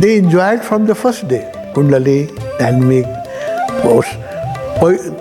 they 0.00 0.14
enjoyed 0.16 0.60
from 0.60 0.86
the 0.86 0.92
first 1.00 1.24
day 1.26 1.38
कुण्डली 1.74 2.18
डाइनामिक 2.60 3.06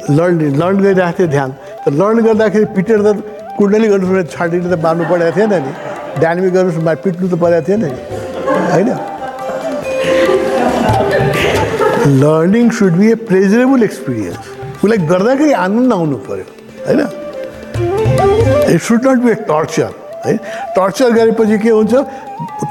लर्न 0.09 0.39
लर्न 0.59 0.79
गरिरहेको 0.79 1.17
थियो 1.17 1.27
ध्यान 1.27 1.51
त 1.85 1.93
लर्न 1.93 2.23
गर्दाखेरि 2.25 2.65
पिटेर 2.77 2.99
त 3.03 3.15
कुण्डली 3.57 3.87
गर्नु 3.87 4.23
छाडेर 4.33 4.63
त 4.63 4.79
बार्नु 4.85 5.03
परेको 5.11 5.35
थिएन 5.37 5.53
नि 5.65 5.73
डाइनामिक 6.21 6.53
गर्नु 6.53 6.95
पिट्नु 7.05 7.27
त 7.27 7.39
परेको 7.43 7.67
थिएन 7.67 7.85
नि 7.85 7.91
होइन 8.73 8.89
learning 12.21 12.69
should 12.77 12.93
be 12.97 13.11
a 13.11 13.15
pleasurable 13.27 13.83
experience 13.83 14.53
उसलाई 14.83 14.97
गर्दाखेरि 15.11 15.53
आनन्द 15.65 15.93
आउनु 15.93 16.17
पऱ्यो 16.29 16.45
होइन 16.87 17.01
it 18.73 18.81
should 18.81 19.07
not 19.07 19.23
be 19.25 19.31
a 19.31 19.35
torture 19.51 20.02
है। 20.25 20.35
टर्चर 20.75 21.11
गरेपछि 21.11 21.57
के 21.57 21.69
हुन्छ? 21.69 21.93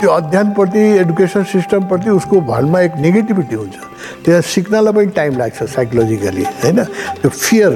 त्यो 0.00 0.10
अध्ययनप्रति 0.10 0.80
एडुकेसन 0.98 1.42
सिस्टमप्रति 1.44 2.10
उसको 2.10 2.40
भरमा 2.40 2.80
एक 2.80 2.92
नेगेटिभिटी 2.98 3.54
हुन्छ। 3.54 3.76
त्यहाँ 4.24 4.40
सिक्नलाई 4.40 4.92
पनि 4.92 5.06
टाइम 5.16 5.38
लाग्छ 5.38 5.62
साइकोलोजिकली 5.62 6.44
होइन? 6.62 6.84
त्यो 7.20 7.30
फियर 7.30 7.72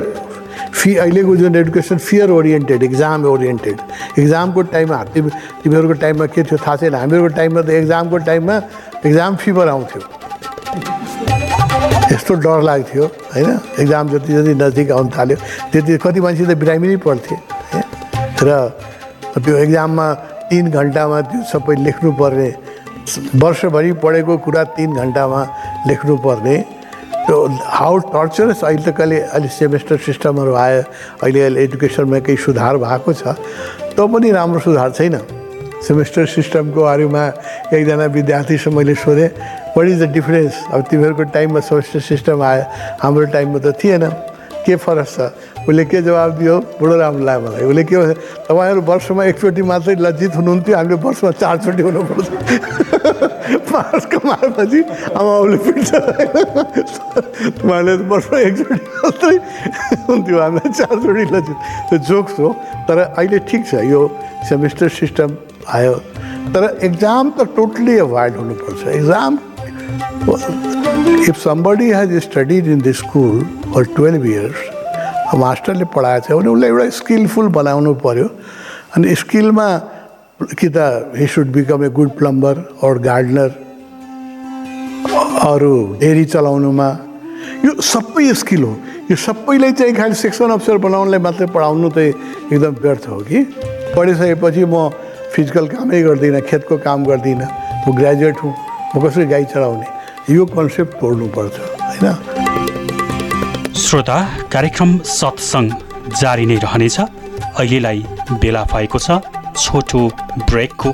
फि 0.72 0.94
अहिलेको 0.96 1.36
जुन 1.36 1.56
education 1.56 1.98
fear 1.98 2.30
oriented 2.30 2.82
exam 2.82 3.24
oriented 3.26 3.76
इक्जामको 4.18 4.62
टाइममा 4.72 5.02
तिमी 5.14 5.30
तिमीहरूको 5.62 5.94
टाइममा 6.00 6.26
के 6.26 6.42
थियो 6.42 6.58
थाहा 6.58 6.76
छैन। 6.76 6.94
हामीहरूको 6.94 7.34
टाइममा 7.36 7.60
त 7.62 7.70
एक्जामको 7.70 8.16
टाइममा 8.28 8.56
एक्जाम 9.06 9.36
फिभर 9.36 9.68
आउँथ्यो। 9.68 10.00
यस्तो 12.12 12.34
डर 12.34 12.62
लाग्थ्यो 12.62 13.04
होइन? 13.04 13.58
एक्जाम 13.80 14.08
जति 14.08 14.32
जति 14.32 14.54
नजिक 14.54 14.90
आउनु 14.90 15.10
थाल्यो 15.16 15.36
त्यति 15.72 15.96
कति 15.98 16.20
मान्छे 16.20 16.44
त 16.44 16.56
बिरामी 16.56 16.88
नै 16.88 16.96
पढ्थे 16.96 17.34
है। 17.72 17.82
र 18.42 18.50
त्यो 19.36 19.56
एक्जाममा 19.56 20.06
तिन 20.50 20.64
घन्टामा 20.70 21.20
त्यो 21.30 21.40
सबै 21.52 21.74
लेख्नुपर्ने 21.84 22.50
वर्षभरि 23.42 23.92
पढेको 24.02 24.34
कुरा 24.44 24.62
तिन 24.76 24.90
घन्टामा 25.02 25.40
लेख्नुपर्ने 25.88 26.56
त्यो 27.26 27.36
हाउ 27.78 27.94
टर्चरस 28.14 28.60
अहिले 28.64 28.82
त 28.86 28.96
कहिले 28.96 29.18
अहिले 29.34 29.48
सेमेस्टर 29.50 29.96
सिस्टमहरू 30.06 30.52
आयो। 30.54 30.82
अहिले 31.22 31.40
अहिले 31.42 31.62
एडुकेसनमा 31.64 32.18
केही 32.26 32.38
सुधार 32.38 32.76
भएको 32.80 33.12
छ। 33.12 33.34
त 33.94 33.98
पनि 33.98 34.30
राम्रो 34.30 34.60
सुधार 34.62 34.90
छैन। 34.98 35.16
सेमेस्टर 35.86 36.26
सिस्टमको 36.26 36.80
बारेमा 36.82 37.22
एकजना 37.74 38.06
विद्यार्थीसँग 38.16 38.74
मैले 38.74 38.94
सोधेँ 38.94 39.28
वाट 39.76 39.86
इज 39.86 40.02
द 40.02 40.04
डिफरेन्स 40.16 40.54
अब 40.72 40.80
तिमीहरूको 40.90 41.24
टाइममा 41.34 41.60
सेमेस्टर 41.60 42.00
सिस्टम 42.00 42.42
आयो। 42.42 42.64
हाम्रो 43.02 43.24
टाइममा 43.34 43.58
त 43.58 43.74
थिएन। 43.76 44.04
के 44.64 44.74
फरक 44.82 45.06
छ? 45.06 45.18
उसले 45.66 45.84
के 45.90 45.98
जवाब 46.02 46.30
दियो 46.38 46.56
बडो 46.80 46.94
राम्रो 46.96 47.24
लाग्यो 47.26 47.42
मलाई। 47.46 47.64
उसले 47.66 47.84
के 47.84 47.96
तपाईँहरू 48.46 48.80
वर्षमा 48.86 49.22
एकचोटि 49.34 49.62
मात्रै 49.66 49.94
लज्जित 49.98 50.32
हुनुहुन्थ्यो 50.38 50.76
हामीले 50.76 50.96
वर्षमा 51.02 51.30
चारचोटि 51.42 51.82
हुनुपर्छ। 51.82 52.28
पास 53.66 54.06
कमाएपछि 54.12 54.80
आमा 55.10 55.30
बाबुले 55.30 55.58
पिट्छ 55.66 55.90
तपाईँहरूले 57.58 58.04
वर्षमा 58.12 58.38
एकचोटि 58.46 58.80
मात्रै 59.02 59.36
हुन्थ्यो 60.06 60.36
हामीलाई 60.38 60.70
चारचोटि 60.70 61.24
लज्जित। 61.34 61.58
त्यो 61.88 61.98
जोक्स 62.08 62.34
हो 62.38 62.48
तर 62.86 62.98
अहिले 62.98 63.38
ठिक 63.50 63.62
छ 63.66 63.82
यो 63.90 64.00
सेमेस्टर 64.48 64.88
सिस्टम 65.00 65.28
आयो। 65.74 65.94
तर 66.54 66.62
एक्जाम 66.86 67.24
त 67.38 67.50
टोटली 67.56 67.94
एभोइड 68.06 68.32
हुनुपर्छ। 68.36 68.86
Exam 68.94 69.38
if 71.28 71.36
somebody 71.42 71.90
has 71.92 72.10
studied 72.22 72.66
in 72.66 72.80
the 72.80 72.92
school 73.02 73.36
for 73.74 73.82
twelve 73.96 74.26
years 74.26 74.75
मास्टरले 75.34 75.84
पढाएको 75.90 76.26
छ 76.26 76.38
भने 76.38 76.48
उसलाई 76.48 76.70
एउटा 76.70 76.88
स्किलफुल 76.96 77.48
बनाउनु 77.58 77.94
पऱ्यो 78.04 78.28
अनि 78.96 79.14
स्किलमा 79.14 79.68
कि 80.58 80.68
त 80.68 80.78
he 81.18 81.26
should 81.26 81.52
become 81.52 81.84
a 81.84 81.88
good 81.98 82.10
plumber 82.18 82.54
और 82.82 82.98
गार्डनर 83.02 83.50
अरू 85.46 85.74
डेरी 86.00 86.24
चलाउनुमा। 86.24 86.88
यो 87.64 87.72
सबै 87.82 88.32
स्किल 88.34 88.62
हो। 88.62 88.72
यो 89.10 89.16
सबैलाई 89.16 89.72
चाहिँ 89.72 89.94
खालि 89.94 90.14
सेक्सन 90.14 90.50
अफिसर 90.50 90.78
बनाउनलाई 90.78 91.20
मात्रै 91.26 91.46
पढाउनु 91.54 91.90
चाहिँ 91.90 92.12
एकदम 92.52 92.74
व्यर्थ 92.82 93.08
हो 93.08 93.18
कि? 93.28 93.42
पढिसकेपछि 93.96 94.64
म 94.64 94.88
फिजिकल 95.34 95.66
कामै 95.68 96.02
गर्दिनँ 96.02 96.40
खेतको 96.48 96.76
काम 96.86 97.04
गर्दिनँ। 97.04 97.48
म 97.88 97.96
ग्रेजुएट 97.96 98.36
हुँ 98.42 98.54
म 98.96 99.06
कसरी 99.06 99.26
गाई 99.26 99.44
चलाउने? 99.54 99.86
यो 100.34 100.46
कन्सेप्ट 100.46 100.92
तोड्नुपर्छ 101.00 101.54
होइन? 101.86 102.35
श्रोता 103.86 104.14
कार्यक्रम 104.52 104.92
सत्सङ्ग 105.08 106.14
जारी 106.20 106.46
नै 106.46 106.54
रहनेछ। 106.54 106.96
अहिलेलाई 107.00 108.00
बेला 108.42 108.62
भएको 108.72 108.98
छ 108.98 109.18
छोटो 109.54 110.00
ब्रेकको। 110.48 110.90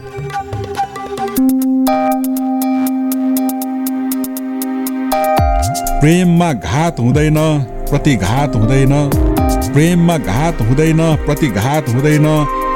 प्रेममा 6.03 6.53
घात 6.53 7.01
हुँदैन 7.01 7.39
प्रतिघात 7.91 8.57
हुँदैन। 8.57 8.95
प्रेममा 9.73 10.19
घात 10.19 10.61
हुँदैन 10.61 11.03
प्रतिघात 11.25 11.89
हुँदैन। 11.89 12.29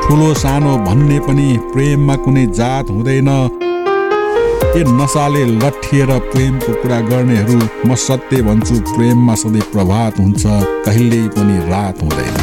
ठुलो 0.06 0.32
सानो 0.34 0.76
भन्ने 0.88 1.18
पनि 1.20 1.48
प्रेममा 1.72 2.16
कुनै 2.24 2.46
जात 2.56 2.90
हुँदैन। 2.90 3.30
ए 4.76 4.82
नसाले 4.86 5.44
लट्ठिएर 5.56 6.10
प्रेमको 6.32 6.72
कुरा 6.80 6.98
गर्नेहरू? 7.00 7.58
म 7.88 7.94
सत्य 7.96 8.42
भन्छु 8.44 8.74
प्रेममा 8.88 9.34
सधैँ 9.34 9.62
प्रभात 9.72 10.18
हुन्छ 10.20 10.42
कहिल्यै 10.86 11.28
पनि 11.32 11.56
रात 11.70 12.02
हुँदैन। 12.02 12.36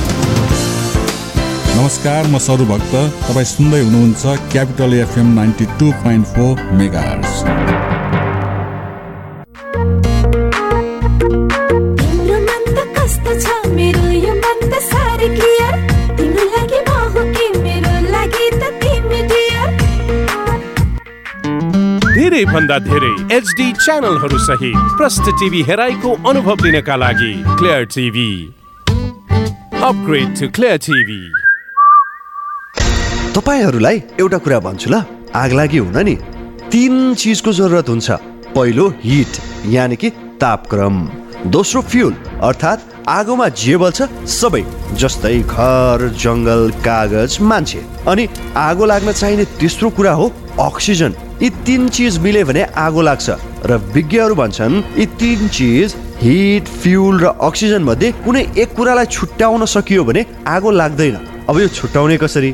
नमस्कार 1.78 2.28
म 2.28 2.38
सरु 2.48 2.66
भक्त। 2.74 2.96
तपाईँ 3.30 3.46
सुन्दै 3.54 3.82
हुनुहुन्छ 3.86 4.50
capital 4.52 4.94
FM 5.02 5.34
ninety 5.40 5.66
two 5.80 5.92
point 6.02 6.26
four 6.34 6.70
mega 6.82 7.06
भन्दा 22.64 22.78
धेरै 22.80 23.36
एचडी 23.36 23.66
च्यानलहरू 23.76 24.38
सहित 24.40 24.76
प्रष्ट 24.98 25.26
टिभी 25.40 25.62
हेराइको 25.70 26.12
अनुभव 26.30 26.64
लिनका 26.66 26.96
लागि 26.96 27.32
clear 27.60 27.84
TV 27.94 28.30
upgrade 29.84 30.30
to 30.40 30.48
clear 30.56 30.78
TV 30.86 31.20
तपाईँहरूलाई 33.36 33.98
एउटा 34.20 34.38
कुरा 34.46 34.60
भन्छु 34.68 34.90
ल। 34.90 35.02
आग 35.36 35.52
लागि 35.60 35.78
हुन 35.78 35.98
नि। 36.08 36.16
तिन 36.72 36.94
चिजको 37.20 37.52
जरुरत 37.60 37.90
हुन्छ। 37.90 38.08
पहिलो 38.56 38.88
हिट 39.04 39.34
यानि 39.76 39.96
कि 39.96 40.10
तापक्रम। 40.42 40.96
दोस्रो 41.56 41.82
फ्युल 41.92 42.14
अर्थात् 42.50 42.88
आगोमा 43.10 43.48
जे 43.60 43.76
बल्छ 43.78 44.02
सबै 44.38 44.64
जस्तै 45.02 45.38
घर 45.44 46.08
जङ्गल 46.24 46.72
कागज 46.88 47.38
मान्छे। 47.42 47.84
अनि 48.08 48.28
आगो 48.68 48.86
लाग्न 48.86 49.12
चाहिने 49.12 49.46
तेस्रो 49.60 49.90
कुरा 50.00 50.14
हो 50.22 50.32
अक्सिजन 50.62 51.12
यी 51.42 51.50
तिन 51.66 51.88
चिज 51.90 52.18
मिल्यो 52.20 52.46
भने 52.46 52.64
आगो 52.78 53.02
लाग्छ। 53.02 53.30
र 53.66 53.78
विज्ञहरू 53.94 54.36
भन्छन् 54.36 54.76
यी 55.00 55.06
तिन 55.20 55.48
चिज 55.48 55.96
हिट 56.22 56.66
फ्युल 56.82 57.20
र 57.20 57.26
अक्सिजन 57.42 57.84
मध्ये 57.84 58.12
कुनै 58.26 58.44
एक 58.58 58.74
कुरालाई 58.76 59.06
छुट्याउन 59.06 59.66
सकियो 59.66 60.04
भने 60.04 60.26
आगो 60.48 60.72
लाग्दैन। 60.72 61.16
अब 61.50 61.60
यो 61.60 61.68
छुट्याउने 61.68 62.18
कसरी? 62.18 62.54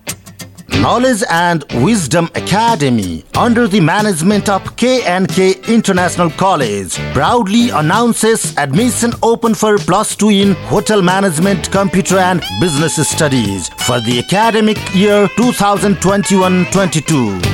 Knowledge 0.81 1.23
and 1.29 1.63
Wisdom 1.75 2.25
Academy, 2.33 3.23
under 3.37 3.67
the 3.67 3.79
management 3.79 4.49
of 4.49 4.75
K&K 4.77 5.53
International 5.67 6.31
College, 6.31 6.95
proudly 7.13 7.69
announces 7.69 8.57
admission 8.57 9.11
open 9.21 9.53
for 9.53 9.77
plus 9.77 10.15
two 10.15 10.29
in 10.29 10.53
Hotel 10.73 11.03
Management, 11.03 11.71
Computer 11.71 12.17
and 12.17 12.41
Business 12.59 12.95
Studies 13.07 13.69
for 13.85 13.99
the 14.01 14.17
academic 14.25 14.77
year 14.95 15.27
2021-22. 15.37 17.45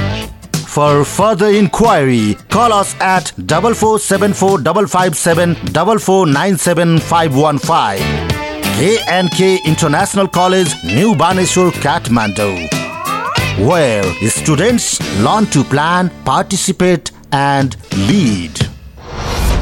For 0.66 1.04
further 1.04 1.48
inquiry, 1.48 2.36
call 2.50 2.72
us 2.72 2.96
at 3.02 3.34
double 3.46 3.74
four 3.74 4.00
seven 4.00 4.32
four 4.34 4.58
double 4.62 4.88
five 4.88 5.18
seven 5.18 5.58
double 5.74 6.00
four 6.00 6.26
nine 6.28 6.56
seven 6.58 6.98
five 6.98 7.36
one 7.36 7.60
five. 7.60 8.00
K&K 8.78 9.60
International 9.66 10.28
College, 10.30 10.70
New 10.86 11.14
Baneshwar, 11.16 11.72
Kathmandu, 11.72 12.70
where 13.60 14.04
students 14.30 15.00
learn 15.20 15.46
to 15.48 15.64
plan, 15.64 16.12
participate, 16.26 17.12
and 17.32 17.76
lead. 18.08 18.64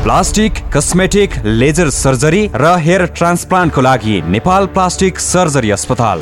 Plastic 0.03 0.59
cosmetic 0.73 1.35
laser 1.45 1.89
surgery 1.89 2.41
र 2.55 2.75
hair 2.79 3.05
ट्रान्सप्लान्टको 3.17 3.81
लागि 3.81 4.21
Nepal 4.33 4.65
plastic 4.75 5.19
surgery 5.19 5.71
अस्पताल 5.71 6.21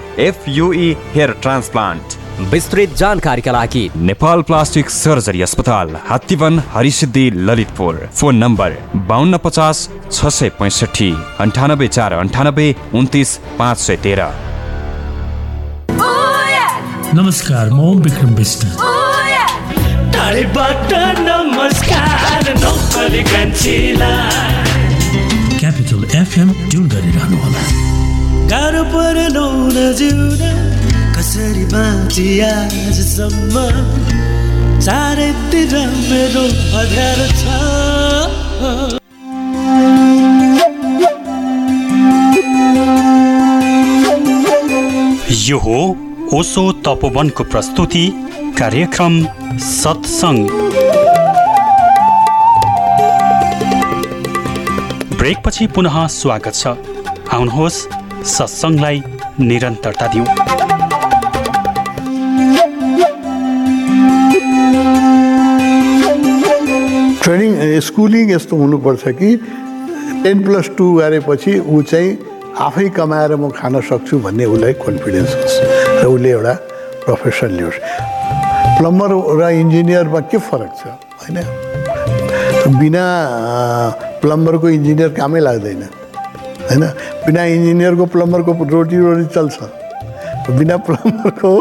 एफयुई 0.19 0.95
hair 1.13 1.31
transplant 1.41 2.19
विस्तृत 2.51 2.95
जानकारीका 2.95 3.51
लागि। 3.51 3.89
Nepal 3.97 4.41
plastic 4.41 4.89
surgery 4.89 5.41
अस्पताल 5.41 5.95
Hattiban 6.07 6.59
Harisiddhi 6.73 7.29
Lalitpur. 7.29 8.09
Phone 8.15 8.35
number 8.35 8.77
बाहन्न 9.07 9.37
पचास 9.37 9.89
छ 10.11 10.27
सय 10.27 10.49
पैँसठी 10.59 11.11
अन्ठानब्बे 11.39 11.87
चार 11.87 12.13
अन्ठानब्बे 12.13 12.75
उन्तिस 12.93 13.37
पाँच 13.59 13.77
सय 13.77 13.95
तेह्र। 13.97 14.21
नमस्कार 17.15 17.69
म 17.69 17.93
विक्रम 18.01 18.35
कान्छीलाई 23.23 24.49
क्यापिटल 25.59 26.03
एफएम 26.21 26.51
ट्युन 26.69 26.87
गरिरहनु 26.89 27.37
होला। 27.37 27.80
गाह्रो 28.81 28.89
परेन 28.93 29.37
जिउन 29.95 30.41
कसरी 31.15 31.65
बाँची 31.69 32.27
आजसम्म? 32.41 33.55
चारैतिर 34.81 35.73
मेरो 36.09 36.45
अध्यारो 36.79 37.27
छ। 37.37 37.43
यो 45.41 45.57
हो 45.57 45.79
ओसो 46.33 46.63
तपोवनको 46.81 47.43
प्रस्तुति 47.43 48.05
कार्यक्रम 48.59 49.13
सत्सङ्ग। 49.61 50.49
ब्रेकपछि 55.17 55.67
पुनः 55.67 56.05
स्वागत 56.17 56.53
छ। 56.55 56.67
आउनुहोस् 57.33 57.79
सत्सङ्गलाई 58.23 58.97
निरन्तरता 59.39 60.07
दिउँ। 60.13 60.25
ट्रेनिङ 67.23 67.79
स्कुलिङ 67.81 68.31
यस्तो 68.31 68.55
हुनुपर्छ 68.55 69.03
कि 69.19 69.29
टेन 70.23 70.37
प्लस 70.43 70.69
टू 70.77 70.85
गरेपछि 70.97 71.53
ऊ 71.59 71.81
चाहिँ 71.81 72.09
आफै 72.57 72.89
कमाएर 72.97 73.35
म 73.35 73.49
खान 73.49 73.81
सक्छु 73.81 74.19
भन्ने 74.19 74.45
उसलाई 74.45 74.73
कन्फिडेन्स 74.85 75.31
होस्। 75.35 75.55
र 76.01 76.05
उसले 76.05 76.29
एउटा 76.29 76.53
प्रोफेसन 77.05 77.49
लियोस्। 77.57 77.77
प्लम्बर 78.77 79.09
र 79.39 79.49
इन्जिनियरमा 79.61 80.19
के 80.29 80.37
फरक 80.37 80.71
छ? 80.77 80.81
होइन? 81.21 81.37
बिना 82.79 83.05
प्लम्बरको 84.21 84.69
इन्जिनियर 84.69 85.09
कामै 85.17 85.39
लाग्दैन। 85.39 86.00
होइन? 86.71 86.83
बिना 87.27 87.41
इन्जिनियरको 87.59 88.05
प्लम्बरको 88.15 88.51
रोटी 88.71 88.97
रोटी 88.97 89.25
चल्छ। 89.35 89.59
बिना 90.51 90.75
प्लम्बरको 90.87 91.51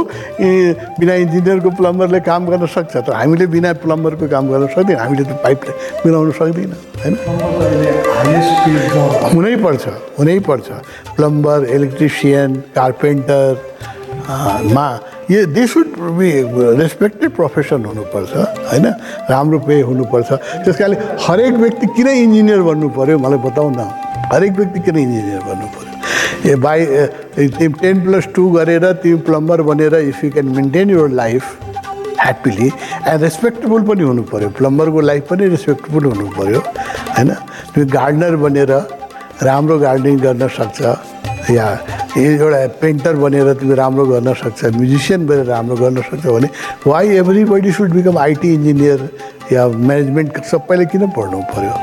बिना 0.98 1.14
इन्जिनियरको 1.14 1.70
प्लम्बरले 1.78 2.20
काम 2.26 2.46
गर्न 2.46 2.66
सक्छ 2.66 2.96
तर 2.96 3.12
हामीले 3.12 3.46
बिना 3.46 3.72
प्लम्बरको 3.84 4.26
काम 4.28 4.44
गर्न 4.50 4.66
सक्दैन। 4.74 4.96
हामीले 4.96 5.24
त 5.24 5.32
पाइप 5.44 5.60
मिलाउन 6.06 6.30
सक्दैन 6.38 6.72
होइन? 7.02 7.14
हुनै 9.34 9.54
पर्छ 9.64 9.84
हुनै 10.18 10.38
पर्छ। 10.48 10.68
प्लम्बर 11.16 11.58
इलेक्ट्रिसियन 11.76 12.50
कार्पेन्टर 12.74 13.52
मा 14.74 14.88
यो 15.30 15.40
they 15.54 15.66
should 15.66 15.88
be 16.18 16.30
respected 16.82 17.30
profession 17.36 17.84
हुनुपर्छ 17.84 18.32
होइन? 18.70 18.86
राम्रो 19.30 19.58
पे 19.68 19.80
हुनुपर्छ। 19.86 20.30
त्यस 20.64 20.76
कारणले 20.76 20.96
हरेक 21.26 21.54
व्यक्ति 21.62 21.86
किन 21.96 22.08
इन्जिनियर 22.08 22.60
बन्नु 22.68 22.88
पऱ्यो 22.96 23.18
मलाई 23.18 23.38
बताउ 23.46 23.68
न 23.70 23.80
हरेक 24.32 24.52
व्यक्ति 24.56 24.80
किन 24.80 24.96
इन्जिनियर 24.96 25.40
बन्नु 25.48 25.66
पऱ्यो। 25.76 26.50
ए 26.50 26.54
बाई 26.64 26.86
तिमी 27.58 27.74
टेन 27.80 28.04
प्लस 28.04 28.28
टू 28.34 28.48
गरेर 28.50 28.92
तिमी 29.02 29.18
प्लम्बर 29.28 29.62
बनेर 29.68 29.94
if 29.94 30.24
you 30.24 30.30
can 30.30 30.46
maintain 30.56 30.90
your 30.90 31.10
life 31.20 31.44
happily 32.20 32.66
and 33.08 33.22
respectable 33.22 33.82
पनि 33.88 34.02
हुनु 34.02 34.22
पऱ्यो। 34.32 34.48
प्लम्बरको 34.58 35.00
लाइफ 35.00 35.28
पनि 35.30 35.46
रेस्पेक्टेबल 35.54 36.04
हुनु 36.04 36.26
पऱ्यो 36.38 36.60
होइन? 36.60 37.30
तिमी 37.74 37.86
गार्डनर 37.96 38.36
बनेर 38.44 38.72
राम्रो 39.42 39.78
गार्डनिङ 39.78 40.18
गर्न 40.20 40.48
सक्छ 40.58 40.80
या 41.50 41.66
एउटा 42.16 42.66
पेन्टर 42.80 43.14
बनेर 43.16 43.52
तिमी 43.60 43.74
राम्रो 43.74 44.04
गर्न 44.06 44.32
सक्छ 44.42 44.64
म्युजिसियन 44.76 45.26
बनेर 45.26 45.46
राम्रो 45.46 45.76
गर्न 45.76 46.02
सक्छ 46.10 46.26
भने 46.26 46.48
why 46.86 47.16
everybody 47.52 47.72
should 47.72 47.92
become 47.92 48.18
IT 48.18 48.52
engineer 48.54 49.08
yeah 49.52 49.66
management 49.68 50.44
सबैले 50.50 50.84
किन 50.92 51.06
पढ्नु 51.16 51.40
पऱ्यो? 51.54 51.74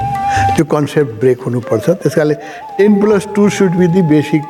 त्यो 0.58 0.66
कन्सेप्ट 0.66 1.20
ब्रेक 1.22 1.42
हुनुपर्छ 1.46 1.90
त्यस 1.90 2.16
कारणले 2.16 2.34
ten 2.78 3.00
plus 3.02 3.28
two 3.36 3.50
should 3.58 3.76
be 3.80 3.88
the 3.96 4.02
basic 4.10 4.42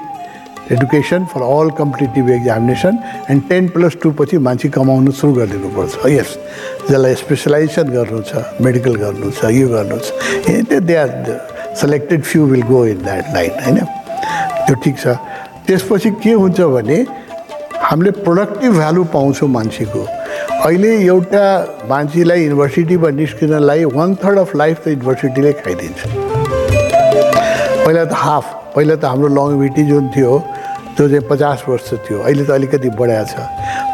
education 0.71 1.23
for 1.33 1.41
all 1.41 1.69
competitive 1.77 2.29
examination 2.31 2.97
and 3.29 3.41
ten 3.49 3.67
plus 3.75 3.97
two 4.03 4.11
पछि 4.19 4.37
मान्छे 4.47 4.69
कमाउनु 4.77 5.11
सुरु 5.19 5.33
गरिदिनुपर्छ 5.33 6.05
यस 6.11 6.37
जसलाई 6.89 7.15
स्पेसलाइजेसन 7.23 7.91
गर्नु 7.91 8.21
छ 8.31 8.43
मेडिकल 8.67 8.95
गर्नु 9.03 9.31
छ 9.31 9.51
यो 9.57 9.67
गर्नु 9.75 9.99
छ 9.99 10.81
they 10.87 10.95
are 10.95 11.13
selected 11.81 12.23
few 12.23 12.45
will 12.51 12.63
go 12.71 12.85
in 12.85 13.03
that 13.03 13.33
line 13.33 13.51
होइन? 13.63 13.77
त्यो 14.65 14.75
ठिक 14.83 14.99
छ। 14.99 15.07
त्यसपछि 15.67 16.09
के 16.23 16.31
हुन्छ 16.33 16.59
भने 16.75 16.97
हामीले 17.81 18.11
प्रोडक्टिभ 18.25 18.71
भ्यालु 18.73 19.03
पाउँछौँ 19.13 19.49
मान्छेको। 19.49 20.05
अहिले 20.65 20.91
एउटा 21.05 21.45
मान्छेलाई 21.89 22.43
युनिभर्सिटीबाट 22.43 23.13
निस्किनलाई 23.13 23.83
वान 23.97 24.15
थर्ड 24.23 24.37
अफ 24.39 24.55
लाइफ 24.55 24.77
त 24.83 24.87
युनिभर्सिटीले 24.87 25.51
खाइदिन्छ। 25.53 25.99
पहिला 27.85 28.03
त 28.05 28.13
हाफ 28.13 28.45
पहिला 28.75 28.95
त 28.95 29.05
हाम्रो 29.05 29.27
लङभिटी 29.37 29.83
जुन 29.87 30.09
थियो 30.15 30.31
त्यो 30.97 31.07
चाहिँ 31.09 31.27
पचास 31.29 31.63
वर्ष 31.69 31.93
थियो। 32.09 32.19
अहिले 32.19 32.43
त 32.43 32.49
अलिकति 32.57 32.89
बढाएको 32.99 33.25
छ। 33.31 33.45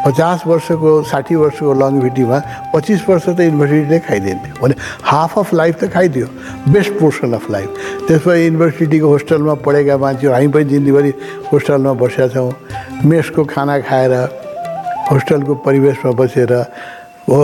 पचास 0.06 0.42
वर्षको 0.46 0.90
साठी 1.12 1.34
वर्षको 1.36 1.72
लङभिटीमा 1.82 2.38
पच्चिस 2.74 3.00
वर्ष 3.08 3.26
त 3.28 3.40
युनिभर्सिटीले 3.40 3.98
खाइदिन्थ्यो। 4.08 4.54
भने 4.62 4.74
हाफ 5.04 5.38
अफ 5.38 5.54
लाइफ 5.54 5.74
त 5.84 5.92
खाइदियो। 5.92 6.26
बेस्ट 6.72 6.92
पोर्सन 7.00 7.32
अफ 7.38 7.50
लाइफ 7.50 7.68
त्यसपछि 8.08 8.44
युनिभर्सिटीको 8.44 9.06
होस्टेलमा 9.08 9.54
पढेका 9.60 9.96
मान्छेहरू 10.00 10.34
हामी 10.34 10.48
पनि 10.48 10.64
जिन्दगीभरि 10.72 11.12
होस्टेलमा 11.52 11.92
बसेका 12.00 12.28
छौँ। 12.34 12.50
मेसको 13.04 13.44
खाना 13.52 13.78
खाएर 13.84 14.12
होस्टेलको 15.10 15.54
परिवेशमा 15.66 16.10
बसेर 16.18 16.52
हो 17.28 17.38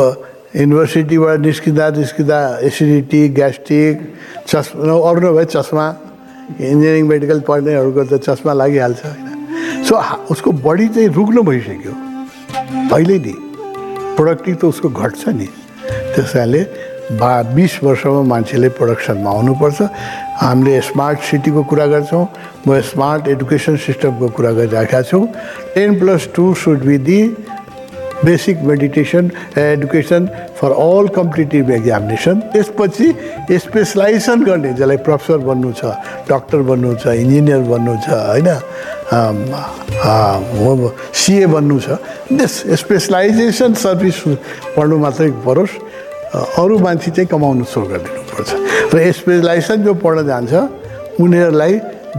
युनिभर्सिटीबाट 0.57 1.39
निस्किँदा 1.41 1.85
निस्किँदा 1.97 2.39
एसिडिटी 2.67 3.21
ग्यास्ट्रिक 3.39 3.97
चस्मा 4.49 4.95
अरू 5.09 5.21
नभए 5.21 5.45
चस्मा 5.55 5.85
इन्जिनियरिङ 6.59 7.05
मेडिकल 7.07 7.41
पढ्नेहरूको 7.47 8.03
त 8.11 8.13
चस्मा 8.27 8.53
लागिहाल्छ 8.53 9.01
होइन? 9.07 9.27
सो 9.87 9.95
उसको 10.33 10.51
बडी 10.67 10.89
चाहिँ 10.95 11.09
रुग्न 11.15 11.39
भइसक्यो। 11.47 11.93
अहिले 12.95 13.19
नि 13.25 13.35
प्रोडक्टिभ 14.17 14.57
त 14.57 14.65
उसको 14.65 14.89
घट्छ 14.91 15.29
नि। 15.29 15.49
त्यस 16.15 16.33
कारणले 16.35 16.63
बा 17.19 17.31
बिस 17.55 17.83
वर्षमा 17.83 18.23
मान्छेले 18.23 18.69
प्रडक्सनमा 18.79 19.31
आउनुपर्छ। 19.31 19.83
हामीले 20.41 20.81
स्मार्ट 20.81 21.19
सिटीको 21.27 21.63
कुरा 21.67 21.87
गर्छौँ। 21.87 22.25
म 22.67 22.81
स्मार्ट 22.87 23.29
एडुकेसन 23.29 23.77
सिस्टमको 23.77 24.29
कुरा 24.37 24.51
गरिराखेका 24.59 25.03
छौँ। 25.11 25.27
Ten 25.75 25.99
plus 25.99 26.29
two 26.35 26.55
should 26.55 26.79
be 26.87 26.99
the 26.99 27.21
basic 28.21 28.57
meditation 28.69 29.31
education 29.59 30.27
for 30.61 30.71
all 30.77 31.07
competitive 31.17 31.71
examination 31.73 32.41
त्यसपछि 32.53 33.07
स्पेसलाइजेसन 33.59 34.45
गर्ने 34.45 34.73
जसलाई 34.77 34.97
प्रोफेसर 35.09 35.39
बन्नु 35.49 35.73
छ 35.73 35.97
डक्टर 36.29 36.61
बन्नु 36.69 36.95
छ 37.01 37.17
इन्जिनियर 37.17 37.63
बन्नु 37.65 37.97
छ 38.05 38.09
होइन? 38.13 38.49
सिए 41.17 41.47
बन्नु 41.49 41.81
छ। 41.81 41.97
स्पेसलाइजेसन 42.77 43.75
सर्भिस 43.75 44.19
पढ्नु 44.77 44.99
मात्रै 45.01 45.31
परोस्। 45.47 45.73
अरू 46.31 46.79
मान्छे 46.79 47.11
चाहिँ 47.11 47.29
कमाउनु 47.29 47.65
सुरु 47.67 47.87
गरिदिनुपर्छ। 47.91 48.51
र 48.95 48.97
स्पेसलाइजेसन 49.13 49.79
जो 49.83 49.93
पढ्न 49.99 50.27
जान्छ 50.31 50.53
उनीहरूलाई 51.21 51.73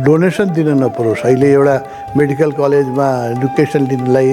डोनेसन 0.04 0.48
दिन 0.56 0.70
नपरोस्। 0.84 1.24
अहिले 1.26 1.48
एउटा 1.52 1.76
मेडिकल 2.20 2.52
कलेजमा 2.60 3.08
एडुकेसन 3.40 3.82
लिनलाई 3.88 4.30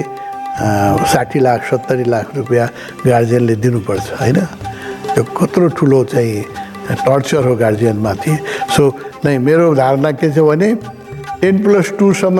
अँ, 0.59 1.05
साठी 1.07 1.39
लाख 1.39 1.59
सत्तरी 1.71 2.03
लाख 2.03 2.35
रुपियाँ 2.35 2.67
गार्जियनले 3.07 3.55
दिनुपर्छ 3.63 4.07
होइन? 4.19 4.39
त्यो 5.15 5.23
कत्रो 5.31 5.67
ठुलो 5.71 6.03
चाहिँ 6.11 6.43
टर्चर 7.07 7.43
हो 7.47 7.55
गार्जियनमाथि। 7.55 8.33
सो 8.75 8.83
नै 9.23 9.37
मेरो 9.39 9.73
धारणा 9.79 10.11
के 10.19 10.27
छ 10.35 10.43
भने 10.43 10.69
टेन 11.39 11.55
प्लस 11.63 11.87
टूसम्म 11.99 12.39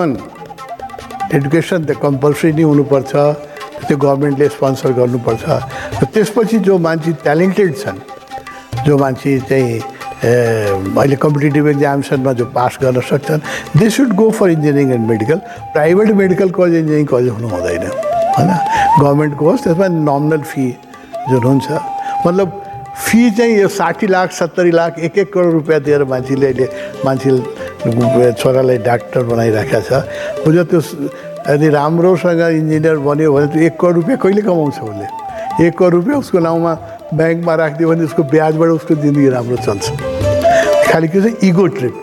एडुकेसन 1.32 1.80
त 1.88 1.96
कम्पलसरी 1.96 2.52
नै 2.52 2.62
हुनुपर्छ। 2.68 3.12
त्यो 3.86 3.96
गभर्मेन्टले 3.96 4.48
स्पोन्सर 4.48 4.90
गर्नुपर्छ। 4.98 5.44
र 6.00 6.04
त्यसपछि 6.14 6.58
जो 6.66 6.78
मान्छे 6.78 7.12
ट्यालेन्टेड 7.24 7.70
छन् 7.76 7.98
जो 8.86 8.96
मान्छे 8.98 9.30
चाहिँ 9.48 9.80
अहिले 10.20 11.16
कम्पिटेटिभ 11.16 11.66
एक्जामिनेसनमा 11.68 12.32
जो 12.36 12.44
पास 12.52 12.78
गर्न 12.82 13.00
सक्छन् 13.00 13.40
they 13.80 13.88
should 13.90 14.12
go 14.14 14.30
for 14.36 14.50
engineering 14.50 14.92
and 14.92 15.08
medical 15.08 15.38
private 15.72 16.08
medical 16.22 16.48
college 16.56 16.74
engineering 16.76 17.06
college 17.12 17.28
हुनु 17.36 17.48
हुँदैन। 17.48 17.84
होइन? 18.36 18.50
गभर्मेन्टको 19.00 19.50
होस् 19.50 19.64
त्यसमा 19.64 19.88
नमिनल 19.88 20.42
फी 20.44 20.66
जुन 21.30 21.42
हुन्छ। 21.42 21.68
मतलब 22.26 22.48
फी 23.00 23.30
चाहिँ 23.30 23.54
यो 23.60 23.68
साठी 23.68 24.06
लाख 24.06 24.32
सत्तरी 24.32 24.70
लाख 24.70 24.98
एक 24.98 25.18
एक 25.18 25.32
करोड 25.32 25.52
रुपियाँ 25.52 25.80
दिएर 25.80 26.04
मान्छेले 26.04 26.46
अहिले 26.46 26.66
मान्छे 27.04 28.32
छोरालाई 28.36 28.78
डाक्टर 28.84 29.22
बनाइराखेका 29.24 29.80
छ। 29.80 29.90
बुझ्यो 30.44 30.64
त्यो 30.68 30.80
यदि 31.48 31.68
राम्रोसँग 31.68 32.40
इन्जिनियर 32.40 32.96
बन्यो 33.00 33.32
भने 33.32 33.46
त्यो 33.52 33.62
एक 33.62 33.74
करोड 33.80 33.94
रुपियाँ 33.96 34.18
कहिले 34.20 34.42
कमाउँछ 34.42 34.78
उसले? 34.80 35.06
एक 35.66 35.74
करोड 35.78 35.94
रुपियाँ 35.94 36.18
उसको 36.18 36.38
नाउँमा 36.38 36.72
ब्याङ्कमा 37.16 37.54
राखिदियो 37.54 37.88
भने 37.90 38.04
उसको 38.04 38.22
ब्याजबाट 38.28 38.68
उसको 38.78 38.94
जिन्दगी 38.94 39.28
राम्रो 39.34 39.56
चल्छ। 39.66 39.84
खालि 40.92 41.08
के 41.08 41.18
छ 41.20 41.26
इगो 41.48 41.66
ट्रिप। 41.80 41.94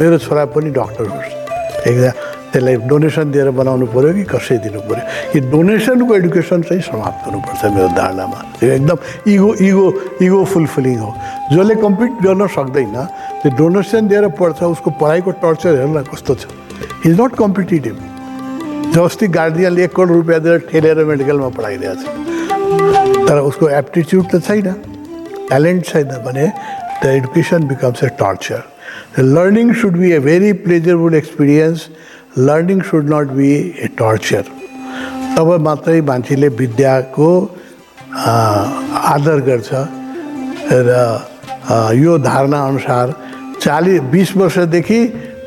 मेरो 0.00 0.18
छोरा 0.18 0.44
पनि 0.52 0.70
डक्टर 0.76 1.06
होस्। 1.08 1.88
एकजना 1.88 2.12
त्यसलाई 2.52 2.76
डोनेसन 2.90 3.30
दिएर 3.30 3.50
बनाउनु 3.54 3.86
पऱ्यो 3.94 4.12
कि 4.12 4.24
कसै 4.28 4.56
दिनु 4.60 4.80
पऱ्यो 4.86 5.04
यो 5.34 5.40
डोनेसनको 5.50 6.14
एडुकेसन 6.14 6.62
चाहिँ 6.68 6.82
समाप्त 6.82 7.26
हुनुपर्छ 7.26 7.64
मेरो 7.74 7.88
धारणामा। 7.96 8.38
यो 8.62 8.70
एकदम 8.76 8.96
इगो 9.32 9.50
इगो 9.66 9.86
इगो 10.20 10.44
फुलफिलिङ 10.52 10.98
हो। 10.98 11.10
जसले 11.54 11.74
कम्पिट 11.80 12.12
गर्न 12.22 12.46
सक्दैन 12.54 12.96
त्यो 13.40 13.50
डोनेसन 13.56 14.08
दिएर 14.08 14.28
पढ्छ 14.36 14.62
उसको 14.62 14.90
पढाइको 15.00 15.30
टर्चर 15.42 15.72
हेर्नु 15.80 16.02
कस्तो 16.12 16.34
छ? 16.34 16.42
इज 17.06 17.20
नट 17.20 17.32
कम्पिटेटिभ 17.38 17.96
अस्ति 18.98 19.26
गार्जियनले 19.34 19.84
एक 19.84 19.94
करोड 19.96 20.10
रुपियाँ 20.10 20.40
दिएर 20.42 20.58
ठेलेर 20.70 21.04
मेडिकलमा 21.10 21.48
पढाइदिएको 21.56 21.94
छ 22.02 23.28
तर 23.28 23.38
उसको 23.50 23.68
एप्टिच्युड 23.80 24.24
त 24.34 24.40
छैन 24.46 24.66
ट्यालेन्ट 25.48 25.84
छैन 25.86 26.08
भने 26.26 26.46
the 27.02 27.06
education 27.18 27.66
becomes 27.70 28.02
a 28.04 28.08
torture 28.20 29.22
learning 29.36 29.72
should 29.80 29.96
be 30.02 30.10
a 30.12 30.18
very 30.26 30.52
pleasureful 30.66 31.14
experience 31.22 31.88
learning 32.50 32.80
should 32.90 33.12
not 33.14 33.28
be 33.38 33.50
a 33.54 33.86
torture 34.00 34.44
तब 35.36 35.54
मात्रै 35.68 36.00
मान्छेले 36.10 36.48
विद्याको 36.60 37.30
आदर 39.14 39.40
गर्छ। 39.48 39.70
र 40.72 40.90
यो 41.94 42.18
धारणा 42.26 42.60
अनुसार 42.68 43.14
चालिस 43.62 44.00
बिस 44.12 44.36
वर्षदेखि 44.36 45.00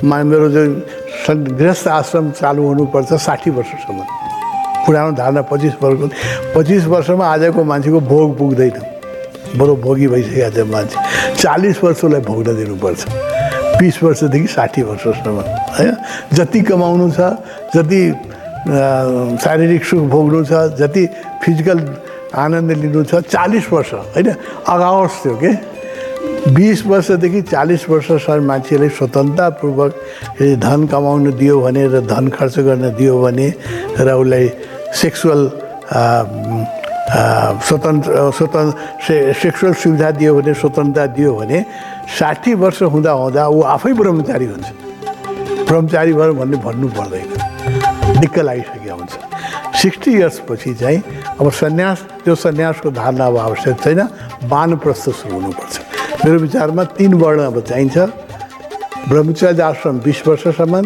मेरो 0.03 0.47
जो 0.49 0.63
सन्- 0.65 1.02
गृहस्थ 1.29 1.87
आश्रम 1.87 2.31
चालु 2.31 2.61
हुनुपर्छ 2.67 3.13
साठी 3.13 3.49
वर्षसम्म। 3.49 3.99
पुरानो 4.85 5.11
धारणा 5.15 5.41
पच्चिस 5.47 5.73
वर्ष। 5.81 6.11
पच्चिस 6.55 6.85
वर्षमा 6.85 7.25
आजको 7.25 7.63
मान्छेको 7.63 7.99
भोग 7.99 8.37
पुग्दैन। 8.37 8.75
बडो 9.57 9.75
भोगी 9.75 10.07
भइसकेको 10.07 10.49
छ 10.51 10.67
मान्छे। 10.67 10.97
चालिस 11.39 11.83
वर्षलाई 11.83 12.21
भोग्न 12.21 12.55
दिनुपर्छ। 12.57 13.01
बिस 13.79 14.03
वर्षदेखि 14.03 14.47
साठी 14.47 14.81
वर्षसम्म 14.83 15.39
होइन? 15.77 15.95
जति 16.33 16.61
कमाउनु 16.61 17.11
छ 17.11 17.19
जति 17.75 18.01
शारीरिक 19.43 19.83
सुख 19.85 20.03
भोग्नु 20.09 20.43
छ 20.45 20.51
जति 20.79 21.03
फिजिकल 21.43 21.79
आनन्द 22.35 22.71
लिनु 22.71 23.03
छ 23.03 23.15
चालिस 23.31 23.71
वर्ष 23.73 23.93
होइन? 23.93 24.29
अगावस 24.67 25.21
थियो 25.25 25.35
के? 25.37 25.51
बिस 26.43 26.85
वर्षदेखि 26.85 27.41
चालिस 27.41 27.87
वर्षसम्म 27.89 28.43
मान्छेले 28.47 28.89
स्वतन्त्रतापूर्वक 28.99 29.91
धन 30.59 30.87
कमाउन 30.91 31.31
दियो 31.39 31.59
भने 31.61 31.87
र 31.87 32.01
धन 32.03 32.27
खर्च 32.35 32.59
गर्न 32.67 32.91
दियो 32.99 33.15
भने 33.23 33.47
र 33.95 34.11
उसलाई 34.11 34.47
सेक्सुअल 34.91 35.41
स्वतन्त्र 37.63 38.31
स्वतन्त्र 38.35 39.33
सेक्सुअल 39.39 39.73
सुविधा 39.73 40.09
दियो 40.19 40.35
भने 40.35 40.53
स्वतन्त्रता 40.53 41.05
दियो 41.15 41.31
भने 41.39 41.63
साठी 42.19 42.53
वर्ष 42.59 42.81
हुँदा 42.91 43.11
हुँदा 43.23 43.47
ऊ 43.47 43.61
आफै 43.63 43.93
ब्रह्मचारी 44.03 44.45
हुन्छ। 44.45 44.67
ब्रह्मचारी 45.63 46.13
भयो 46.13 46.33
भन्ने 46.33 46.57
भन्नु 46.59 46.87
पर्दैन। 46.91 48.19
दिक्क 48.19 48.37
लागिसकेको 48.39 48.95
हुन्छ। 48.99 49.13
सिक्सटी 49.79 50.11
इयर्सपछि 50.11 50.73
चाहिँ 50.75 50.99
अब 51.39 51.51
सन्यास 51.51 51.99
त्यो 52.23 52.35
सन्यासको 52.35 52.91
धारणा 52.91 53.25
अब 53.31 53.37
आवश्यक 53.47 53.75
छैन। 53.83 54.01
वानप्रस्थ 54.51 55.09
सुरु 55.09 55.35
हुनुपर्छ। 55.39 55.75
मेरो 56.25 56.39
विचारमा 56.39 56.83
तिन 56.95 57.13
वर्ण 57.19 57.41
अब 57.43 57.59
चाहिन्छ। 57.67 57.97
ब्रह्मचर्य 59.09 59.61
आश्रम 59.61 59.99
बिस 59.99 60.19
वर्षसम्म 60.27 60.81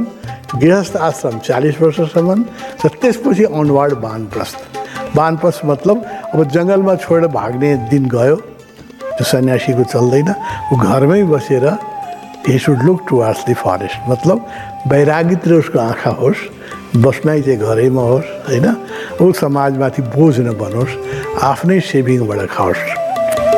गृहस्थ 0.58 0.96
आश्रम 0.98 1.38
चालिस 1.46 1.82
वर्षसम्म 1.82 2.42
र 2.86 2.90
त्यसपछि 3.02 3.44
अनवार्ड 3.46 3.94
वानप्रस्थ। 4.02 4.58
वानप्रस्थ 5.18 5.66
मतलब 5.66 5.98
अब 6.34 6.44
जङ्गलमा 6.50 6.96
छोडेर 7.06 7.28
भाग्ने 7.38 7.70
दिन 7.92 8.04
गयो 8.10 8.36
त्यो 9.14 9.26
सन्यासीको 9.32 9.84
चल्दैन 9.94 10.30
ऊ 10.74 10.76
घरमै 10.76 11.22
बसेर 11.30 11.66
he 12.48 12.58
should 12.66 12.82
look 12.88 13.00
towards 13.10 13.46
the 13.46 13.54
forest 13.54 14.10
मतलब 14.10 14.38
वैरागित्र 14.90 15.54
उसको 15.62 15.80
आँखा 15.80 16.12
होस् 16.22 16.42
बस्नाइ 17.04 17.42
चाहिँ 17.46 17.60
घरैमा 17.60 18.02
होस् 18.02 18.30
होइन? 18.50 18.68
ऊ 19.22 19.32
समाजमाथि 19.44 20.02
बोझ 20.18 20.36
नबनोस् 20.40 20.94
आफ्नै 21.44 21.80
सेभिङबाट 21.92 22.50
खाओस्। 22.50 22.84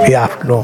कि 0.04 0.14
आफ्नो 0.14 0.58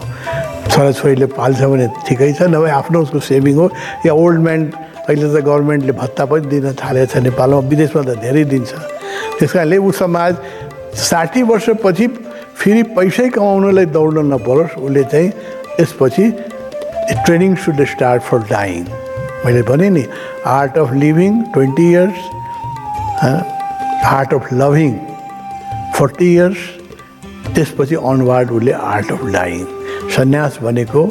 छोराछोरीले 0.76 1.28
पाल्छ 1.40 1.62
भने 1.72 1.88
ठिकै 2.08 2.32
छ 2.36 2.52
नभए 2.52 2.72
आफ्नो 2.84 3.02
उसको 3.08 3.20
सेभिङ 3.24 3.56
हो। 3.56 3.70
या 4.06 4.14
ओल्ड 4.14 4.40
म्यान 4.44 4.62
अहिले 5.08 5.28
त 5.32 5.40
गभर्मेन्टले 5.48 5.94
भत्ता 6.02 6.26
पनि 6.28 6.48
दिन 6.52 6.66
थालेको 6.76 7.08
छ 7.12 7.24
नेपालमा 7.24 7.60
विदेशमा 7.72 8.02
त 8.04 8.20
धेरै 8.20 8.44
दिन्छ। 8.52 8.72
त्यस 9.40 9.52
कारणले 9.52 9.78
ऊ 9.78 9.92
समाज 9.96 10.34
साठी 11.00 11.42
वर्षपछि 11.52 12.08
फेरि 12.60 12.84
पैसै 12.98 13.30
कमाउनलाई 13.36 13.86
दौड्न 13.96 14.26
नपरोस् 14.34 14.78
उसले 14.84 15.04
चाहिँ 15.12 15.30
यसपछि 15.80 16.26
training 17.24 17.56
should 17.64 17.84
start 17.94 18.22
for 18.28 18.40
dying. 18.52 18.84
मैले 19.46 19.62
भने 19.70 19.90
नि 19.96 20.04
art 20.60 20.78
of 20.84 20.94
living 21.04 21.42
twenty 21.54 21.90
years 21.92 22.20
art 24.12 24.34
of 24.34 24.54
loving 24.54 24.92
forty 25.96 26.34
years 26.34 26.60
त्यसपछि 27.56 27.96
अनवार्ड 28.12 28.52
उसले 28.52 28.72
आर्ट 28.92 29.12
अफ 29.12 29.26
डाइङ। 29.34 29.66
सन्यास 30.16 30.58
भनेको 30.64 31.04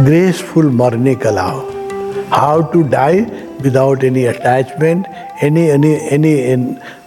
ग्रेसफुल 0.00 0.70
मर्ने 0.80 1.14
कला 1.22 1.42
हो। 1.42 1.62
How 2.32 2.60
to 2.72 2.82
die 2.90 3.20
without 3.62 4.04
any 4.04 4.22
attachment 4.26 5.06
any 5.44 5.64
any 5.68 5.92
any 6.14 6.32
an 6.52 6.62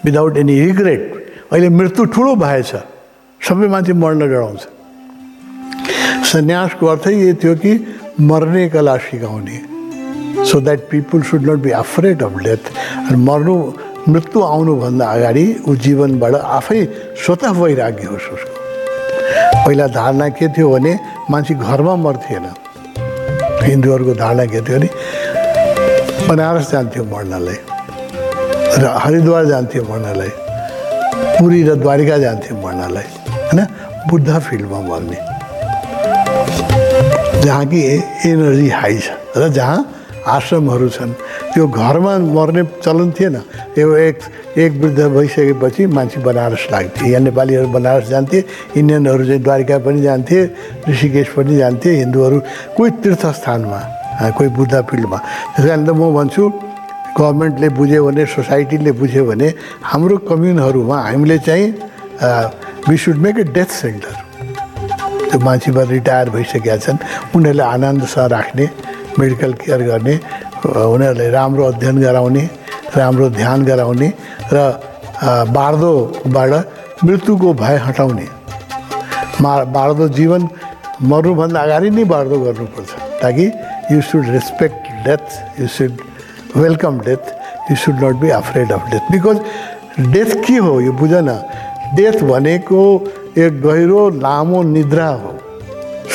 without 0.05 0.37
any 0.37 0.59
regret 0.59 1.01
अहिले 1.51 1.69
मृत्यु 1.69 2.05
ठुलो 2.13 2.35
भएछ। 2.35 2.71
सबै 3.41 3.67
मान्छे 3.67 3.93
मर्न 3.93 4.19
डराउँछ। 4.29 4.61
सन्यासको 6.31 6.87
अर्थै 6.87 7.13
यही 7.13 7.33
थियो 7.41 7.55
कि 7.55 7.71
मर्ने 8.21 8.67
कला 8.69 8.95
सिकाउने। 9.05 9.57
So 10.45 10.59
that 10.61 10.79
people 10.89 11.21
should 11.29 11.49
not 11.49 11.59
be 11.63 11.71
afraid 11.81 12.23
of 12.23 12.37
death 12.43 12.63
मर्नु 13.27 13.55
मृत्यु 14.09 14.41
आउनुभन्दा 14.43 15.05
अगाडि 15.07 15.45
ऊ 15.67 15.75
जीवनबाट 15.85 16.35
आफै 16.57 16.85
स्वतः 17.25 17.51
वैराग्य 17.61 18.05
होस् 18.05 18.29
उसको। 18.33 18.61
पहिला 19.65 19.87
धारणा 19.87 20.27
के 20.29 20.47
थियो 20.53 20.69
भने 20.69 20.93
मान्छे 21.31 21.53
घरमा 21.55 21.95
मर्थेन। 22.05 22.45
हिन्दूहरूको 23.63 24.13
धारणा 24.19 24.45
के 24.45 24.59
थियो 24.61 24.77
भने 24.79 24.89
बनारस 26.27 26.71
जान्थ्यो 26.71 27.03
मर्नलाई 27.03 27.59
र 28.81 28.83
हरिद्वार 29.03 29.45
इन्थ्यो 29.53 29.83
मर्नलाई 29.83 30.31
पुरी 31.39 31.59
र 31.63 31.75
द्वारिका 31.83 32.17
जान्थ्यो 32.17 32.53
मर्नलाई 32.63 33.07
होइन? 33.47 33.59
बुद्ध 34.09 34.29
फिल्डमा 34.39 34.79
मर्ने। 34.89 35.17
जहाँ 37.43 37.65
कि 37.71 37.79
एनर्जी 38.27 38.69
हाई 38.69 38.97
छ 38.99 39.07
र 39.37 39.49
जहाँ 39.57 39.79
आश्रमहरू 40.27 40.89
छन्। 40.89 41.11
त्यो 41.53 41.67
घरमा 41.69 42.17
मर्ने 42.33 42.63
चलन 42.81 43.09
थिएन। 43.13 43.35
यो 43.77 43.95
एक 44.09 44.17
एक 44.57 44.71
वृद्ध 44.81 45.01
भइसकेपछि 45.13 45.85
मान्छे 45.85 46.19
बनारस 46.25 46.67
लाग्थे। 46.71 47.05
यहाँ 47.09 47.21
नेपालीहरू 47.29 47.67
बनारस 47.77 48.07
जान्थे 48.09 48.39
इन्डियनहरू 48.77 49.23
चाहिँ 49.25 49.41
द्वारिका 49.43 49.77
पनि 49.85 50.01
जान्थे 50.01 50.37
ऋषिकेश 50.89 51.27
पनि 51.37 51.55
जान्थे 51.57 51.89
हिन्दूहरू 52.01 52.37
कोही 52.77 52.91
तीर्थस्थानमा 53.03 53.79
कोही 54.37 54.49
बुद्ध 54.57 54.73
फिल्डमा 54.81 55.17
त्यस 55.53 55.65
कारण 55.65 55.85
त 55.85 55.89
म 55.93 56.09
भन्छु 56.17 56.43
गभर्मेन्टले 57.17 57.69
बुझ्यो 57.77 58.01
भने 58.05 58.25
सोसाइटीले 58.33 58.91
बुझ्यो 58.97 59.23
भने 59.29 59.47
हाम्रो 59.93 60.17
कम्युनहरूमा 60.29 60.97
हामीले 60.97 61.37
चाहिँ 61.45 61.67
we 62.89 62.97
should 62.97 63.17
make 63.25 63.37
a 63.39 63.43
death 63.53 63.69
centre 63.81 64.15
त्यो 65.29 65.39
मान्छेमा 65.45 65.83
रिटायर 65.93 66.29
भइसकेका 66.33 66.77
छन्। 66.85 66.97
उनीहरूलाई 67.35 67.67
आनन्दसँग 67.73 68.31
राख्ने 68.33 68.65
मेडिकल 69.19 69.53
केयर 69.61 69.81
गर्ने 69.89 70.15
उनीहरूलाई 70.65 71.29
राम्रो 71.29 71.63
अध्ययन 71.65 72.01
गराउने 72.01 72.49
राम्रो 72.97 73.29
ध्यान 73.29 73.65
गराउने 73.65 74.13
र 74.53 74.57
अ, 75.23 75.43
बार्दोबाट 75.43 76.51
मृत्युको 77.03 77.53
भय 77.53 77.75
हटाउने। 77.75 78.27
मा 79.41 79.63
बार्दो 79.63 80.07
जीवन 80.09 80.47
मर्नुभन्दा 81.01 81.59
अगाडि 81.59 81.89
नै 81.89 82.03
बार्दो 82.03 82.39
गर्नुपर्छ। 82.39 82.89
ताकि 83.21 83.45
you 83.91 84.01
should 84.01 84.25
respect 84.29 85.07
death 85.07 85.25
you 85.61 85.67
should 85.67 85.97
welcome 86.55 86.99
death 86.99 87.23
you 87.71 87.75
should 87.75 88.03
not 88.03 88.15
be 88.15 88.29
afraid 88.29 88.71
of 88.71 88.89
death 88.91 89.11
because 89.11 89.39
death 90.13 90.47
के 90.47 90.53
हो 90.53 90.81
यो 90.81 90.91
बुझ 90.91 91.09
न 91.13 91.43
डेथ 91.95 92.23
भनेको 92.23 93.07
एक 93.37 93.61
गहिरो 93.61 94.09
लामो 94.09 94.63
निद्रा 94.63 95.07
हो। 95.07 95.39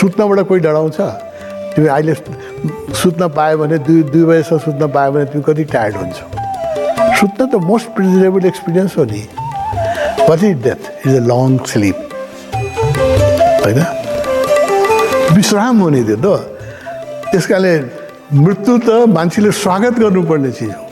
सुत्नबाट 0.01 0.40
कोही 0.40 0.61
डराउँछ? 0.61 1.01
तिमी 1.74 1.88
अहिले 1.88 2.14
सुत्न 3.02 3.28
पायो 3.36 3.59
भने 3.59 3.78
दुई 3.86 4.02
दुई 4.12 4.24
बजीसम्म 4.24 4.59
सुत्न 4.59 4.86
पायो 4.92 5.12
भने 5.12 5.24
तिमी 5.32 5.42
कति 5.46 5.64
टायर्ड 5.74 5.96
हुन्छौ। 5.96 6.26
सुत्न 7.20 7.46
त 7.46 7.54
मोस्ट 7.64 7.88
प्रिजरेबल 7.96 8.46
एक्सपिरियन्स 8.46 8.96
हो 8.98 9.04
नि। 9.04 9.22
What 10.28 10.42
is 10.44 10.62
death 10.62 11.06
is 11.06 11.14
a 11.16 11.22
long 11.26 11.56
sleep 11.70 11.96
होइन? 13.64 13.80
विश्राम 15.36 15.80
हुने 15.82 16.02
थियो 16.04 16.16
त। 16.16 16.26
त्यस 17.30 17.46
कारणले 17.46 17.72
मृत्यु 18.42 18.78
त 18.78 18.90
मान्छेले 19.14 19.50
स्वागत 19.62 19.98
गर्नुपर्ने 20.00 20.50
चिज 20.59 20.74
हो। 20.74 20.84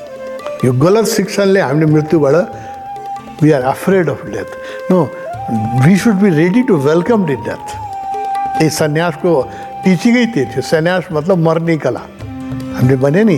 यो 0.65 0.73
गलत 0.85 1.07
शिक्षणले 1.09 1.61
हामीले 1.61 1.87
मृत्युबाट 1.93 3.43
we 3.43 3.53
are 3.53 3.63
afraid 3.75 4.11
of 4.11 4.25
death 4.27 4.91
no 4.91 5.03
we 5.85 5.97
should 6.03 6.15
be 6.23 6.29
ready 6.37 6.63
to 6.69 6.77
welcome 6.89 7.25
the 7.27 7.31
death 7.49 7.67
यही 8.63 8.71
सन्यासको 8.71 9.33
टिचिङै 9.87 10.25
त्यही 10.35 10.47
थियो 10.51 10.63
सन्यास 10.67 11.05
मतलब 11.15 11.39
मर्ने 11.47 11.77
कला। 11.79 12.03
हामीले 12.75 12.97
भने 12.99 13.23
नि 13.23 13.37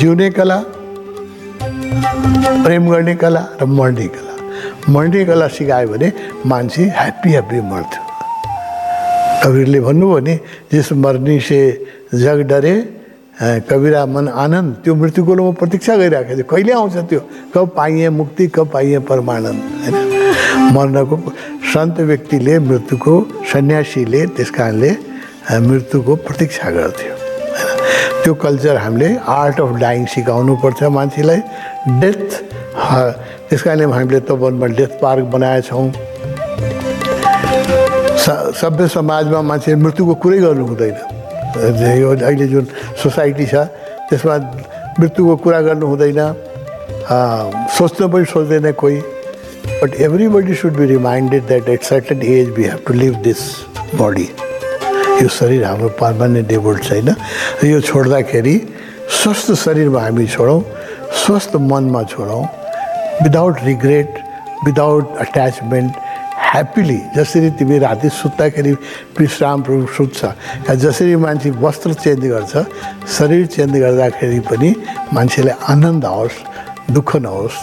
जिउने 0.00 0.28
कला 0.32 0.58
प्रेम 2.64 2.84
गर्ने 2.90 3.14
कला 3.20 3.42
र 3.60 3.64
मर्ने 3.68 4.06
कला। 4.16 4.32
मर्ने 4.88 5.20
कला 5.28 5.46
सिकायो 5.52 5.88
भने 5.92 6.08
मान्छे 6.48 6.82
ह्याप्पी 6.88 7.28
ह्याप्पी 7.30 7.60
मर्थ्यो 7.68 8.02
कबीरले 9.44 9.80
भन्नुभयो 9.86 10.18
नि 10.24 10.34
जिस 10.72 10.92
मर्नी 11.04 11.36
से 11.48 11.60
जग 12.16 12.38
डरे 12.48 12.74
अ, 13.34 13.46
कबीरा 13.68 14.00
मन 14.08 14.28
आनन्द 14.44 14.70
त्यो 14.84 14.92
मृत्युको 14.94 15.32
म 15.36 15.52
प्रतीक्षा 15.60 15.92
गरिरहेको 16.00 16.32
थियो 16.32 16.46
कहिले 16.48 16.72
आउँछ 16.80 16.96
त्यो? 17.12 17.20
कब 17.52 17.64
पाइए 17.76 18.08
मुक्ति 18.08 18.44
कब 18.56 18.66
पाइए 18.72 18.98
परमानन्द 19.04 19.60
होइन? 19.84 19.94
मर्नको 20.74 21.16
सन्त 21.72 21.96
व्यक्तिले 22.08 22.54
मृत्युको 22.72 23.14
सन्यासीले 23.52 24.20
त्यस 24.32 24.50
कारणले 24.56 24.90
मृत्युको 25.52 26.16
प्रतीक्षा 26.16 26.70
गर्थ्यो 26.70 27.14
त्यो 28.24 28.34
कल्चर 28.34 28.76
हामीले 28.76 29.16
आर्ट 29.28 29.60
अफ 29.60 29.76
डाइङ 29.76 30.06
सिकाउनु 30.06 30.56
पर्छ 30.56 30.82
मान्छेलाई। 30.82 31.40
डेथ 32.00 32.30
त्यस 33.48 33.62
कारणले 33.62 33.84
हामीले 33.84 34.20
तपनमा 34.20 34.66
डेथ 34.66 35.00
पार्क 35.02 35.24
बनाएका 35.24 35.68
छौँ। 35.68 35.92
स- 38.16 38.60
सभ्य 38.60 38.88
समाजमा 38.88 39.42
मान्छे 39.42 39.74
मृत्युको 39.74 40.14
कुरै 40.14 40.38
गर्नु 40.38 40.66
हुँदैन। 40.66 40.96
यो 41.98 42.10
अहिले 42.10 42.46
जुन 42.46 42.66
सोसाइटी 43.02 43.46
छ 43.46 43.54
त्यसमा 44.08 44.36
मृत्युको 45.00 45.36
कुरा 45.36 45.60
गर्नु 45.60 45.86
हुँदैन। 45.86 46.34
सोच्न 47.78 48.08
पनि 48.08 48.24
सोच्दैन 48.24 48.72
कोही। 48.72 48.96
But 49.82 49.94
everybody 49.94 50.54
should 50.54 50.72
be 50.72 50.86
reminded 50.86 51.46
that 51.46 51.68
at 51.68 51.82
certain 51.82 52.22
age 52.22 52.48
we 52.48 52.64
have 52.64 52.80
to 52.86 52.94
leave 52.94 53.14
this 53.14 53.38
body 53.94 54.28
यो 55.22 55.28
शरीर 55.28 55.64
हाम्रो 55.64 55.88
पर्मानेन्ट 56.00 56.48
डेबोल्ड 56.48 56.82
छैन। 56.84 57.08
यो 57.64 57.80
छोड्दाखेरि 57.80 58.56
स्वस्थ 59.22 59.52
शरीरमा 59.54 60.00
हामी 60.00 60.26
छोडौँ 60.26 60.60
स्वस्थ 61.22 61.56
मनमा 61.70 62.02
छोडौँ 62.12 62.42
without 63.22 63.56
regret 63.64 64.18
without 64.66 65.16
attachment 65.24 65.92
happily 66.50 67.00
जसरी 67.16 67.50
तिमी 67.58 67.78
राति 67.78 68.08
सुत्दाखेरि 68.10 68.72
विश्रामपूर्वक 69.18 69.90
सुत्छ। 69.96 70.20
जसरी 70.84 71.16
मान्छे 71.16 71.50
वस्त्र 71.62 71.94
चेन्ज 71.94 72.26
गर्छ 72.26 72.52
शरीर 73.16 73.46
चेन्ज 73.54 73.76
गर्दाखेरि 73.76 74.40
पनि 74.50 74.74
मान्छेलाई 75.14 75.56
आनन्द 75.72 76.04
आओस् 76.04 76.38
दुःख 76.90 77.16
नहोस्। 77.16 77.56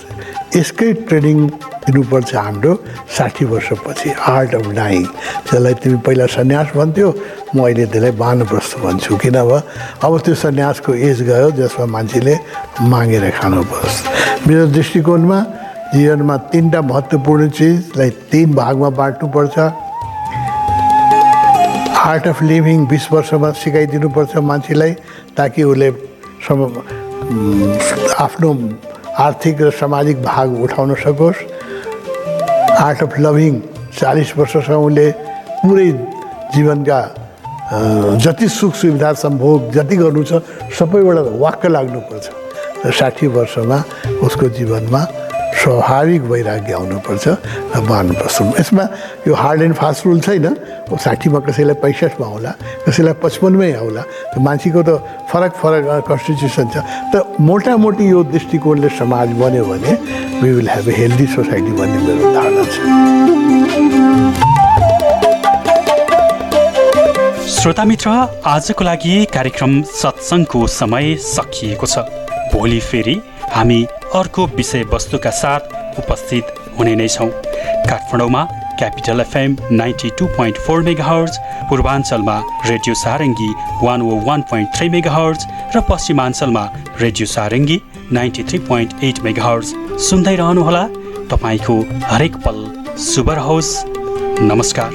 यसकै 0.55 0.91
ट्रेनिङ 1.07 1.37
दिनुपर्छ 1.83 2.35
हाम्रो 2.35 2.71
साठी 3.17 3.45
वर्षपछि 3.51 4.09
आर्ट 4.27 4.55
अफ 4.55 4.65
डाइङ 4.79 5.05
त्यसलाई 5.47 5.73
तिमी 5.83 5.97
पहिला 6.05 6.25
सन्यास 6.35 6.67
भन्थ्यो 6.75 7.09
म 7.55 7.57
अहिले 7.63 7.85
त्यसलाई 7.93 8.11
वानप्रस्थ 8.23 8.73
भन्छु। 8.83 9.11
किनभने 9.23 9.59
अब 10.03 10.11
त्यो 10.25 10.35
सन्यासको 10.43 10.91
एज 11.07 11.21
गयो 11.29 11.47
जसमा 11.59 11.85
मान्छेले 11.95 12.35
मागेर 12.91 13.25
खानुपर्छ। 13.39 13.95
मेरो 14.47 14.65
दृष्टिकोणमा 14.75 15.39
जीवनमा 15.95 16.35
तिनवटा 16.51 16.81
महत्त्वपूर्ण 16.91 17.49
चिजलाई 17.57 18.09
तिन 18.31 18.53
भागमा 18.61 18.89
बाँड्नुपर्छ 18.99 19.55
आर्ट 22.11 22.27
अफ 22.27 22.37
लिभिङ 22.51 22.85
बिस 22.91 23.05
वर्षमा 23.13 23.49
सिकाइदिनुपर्छ 23.63 24.33
मान्छेलाई 24.51 24.91
ताकि 25.37 25.63
उसले 25.71 25.89
आफ्नो 28.25 28.49
आर्थिक 29.20 29.62
र 29.62 29.70
सामाजिक 29.72 30.22
भाग 30.24 30.62
उठाउन 30.64 30.93
सकोस्। 30.95 31.39
आर्ट 32.80 33.03
अफ 33.03 33.20
लभिङ 33.20 33.59
चालिस 33.99 34.38
वर्षसम्म 34.38 34.86
उसले 34.86 35.12
पुरै 35.62 35.89
जीवनका 36.55 36.99
जति 38.24 38.47
सुख 38.49 38.74
सुविधा 38.76 39.12
सम्भोग 39.14 39.72
जति 39.72 39.95
गर्नु 39.95 40.24
छ 40.24 40.41
सबैबाट 40.80 41.18
वाक्क 41.43 41.66
लाग्नुपर्छ। 41.66 42.26
र 42.86 42.91
साठी 42.91 43.28
वर्षमा 43.28 43.84
उसको 44.24 44.49
जीवनमा 44.57 45.01
स्वाभाविक 45.59 46.21
वैराग्य 46.31 46.73
आउनुपर्छ 46.73 47.27
र 47.27 47.79
बाँध्नुपर्छ 47.89 48.37
यसमा 48.59 48.83
यो 49.27 49.33
हार्ड 49.35 49.61
एन्ड 49.61 49.75
फास्ट 49.75 50.05
रुल 50.05 50.19
छैन। 50.21 50.47
साठीमा 50.91 51.39
कसैलाई 51.47 51.75
पैँसठमा 51.83 52.25
आउला 52.27 52.51
कसैलाई 52.87 53.13
पचपन्नमै 53.23 53.71
आउला 53.73 54.01
त 54.33 54.35
मान्छेको 54.47 54.81
त 54.87 54.89
फरक 55.31 55.51
फरक 55.61 55.83
कन्स्टिट्युसन 56.07 56.67
छ। 56.73 56.75
त 57.13 57.15
मोटामोटी 57.39 58.05
यो 58.09 58.19
दृष्टिकोणले 58.31 58.89
समाज 58.99 59.27
बन्यो 59.39 59.63
भने 59.65 59.93
we 60.41 60.49
will 60.51 60.69
have 60.69 60.87
a 60.89 60.93
healthy 60.97 61.25
society 61.35 61.71
भन्ने 61.79 61.99
मेरो 62.07 62.33
धारणा 62.33 62.63
छ। 62.71 62.75
श्रोता 67.61 67.83
मित्र 67.85 68.09
आजको 68.45 68.83
लागि 68.83 69.13
कार्यक्रम 69.33 69.81
सत्सङ्गको 70.01 70.59
समय 70.67 71.15
सकिएको 71.21 71.85
छ। 71.85 71.95
भोलि 72.53 72.79
फेरि 72.81 73.15
हामी 73.53 73.85
अर्को 74.16 74.45
विषयवस्तुका 74.55 75.30
साथ 75.32 75.99
उपस्थित 75.99 76.45
हुने 76.78 76.95
नै 76.95 77.07
छौँ। 77.07 77.30
काठमाडौँमा 77.30 78.43
capital 78.80 79.20
FM 79.22 79.55
ninety 79.72 80.09
two 80.20 80.26
point 80.38 80.57
four 80.66 80.82
megahertz 81.03 81.38
पूर्वाञ्चलमा 81.70 82.38
radio 82.66 82.95
Sarangi 82.95 83.49
one 83.84 84.01
O 84.01 84.20
one 84.28 84.41
point 84.51 84.76
three 84.76 84.89
megahertz 85.12 85.45
र 85.76 85.82
पश्चिमाञ्चलमा 85.89 86.66
radio 87.01 87.26
Sarangi 87.28 87.82
ninety 88.12 88.43
three 88.43 88.59
point 88.68 89.03
eight 89.03 89.20
megahertz 89.43 89.74
सुन्दै 90.09 90.36
रहनुहोला। 90.36 90.84
तपाईँको 91.32 91.76
हरेक 92.05 92.36
पल 92.45 92.57
शुभ 92.99 93.30
रहोस्। 93.32 93.72
नमस्कार। 94.41 94.91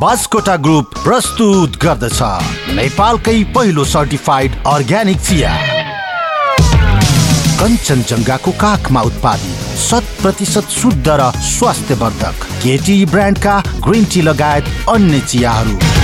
Baskota 0.02 0.56
group 0.56 0.94
प्रस्तुत 1.04 1.76
गर्दछ। 1.84 2.20
नेपालकै 2.76 3.44
पहिलो 3.56 3.86
सर्टिफाइड 3.86 4.56
अर्ग्यानिक 4.68 5.20
चिया। 5.20 5.52
कञ्चनजङ्घाको 7.60 8.52
काखमा 8.62 9.02
उत्पादित 9.02 9.78
शत 9.80 10.16
प्रतिशत 10.22 10.70
शुद्ध 10.72 11.08
र 11.10 11.32
स्वास्थ्यवर्धक 11.50 12.46
केटी 12.64 13.06
ब्रान्डका 13.06 13.60
ग्रिन 13.88 14.06
टी 14.06 14.22
लगायत 14.22 14.66
अन्य 14.90 15.20
चियाहरू। 15.20 15.99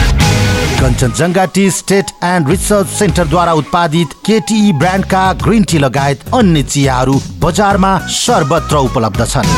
Kanchenjunga 0.85 1.43
tea 1.53 1.69
estate 1.71 2.11
and 2.23 2.49
research 2.49 2.87
सेन्टरद्वारा 2.87 3.53
उत्पादित 3.59 4.11
केटी 4.25 4.71
ब्रान्डका 4.79 5.21
ग्रिन 5.43 5.63
टी 5.69 5.77
लगायत 5.77 6.33
अन्य 6.33 6.61
चियाहरू 6.63 7.13
बजारमा 7.41 7.97
सर्वत्र 8.15 8.77
उपलब्ध 8.79 9.25
छन्। 9.25 9.49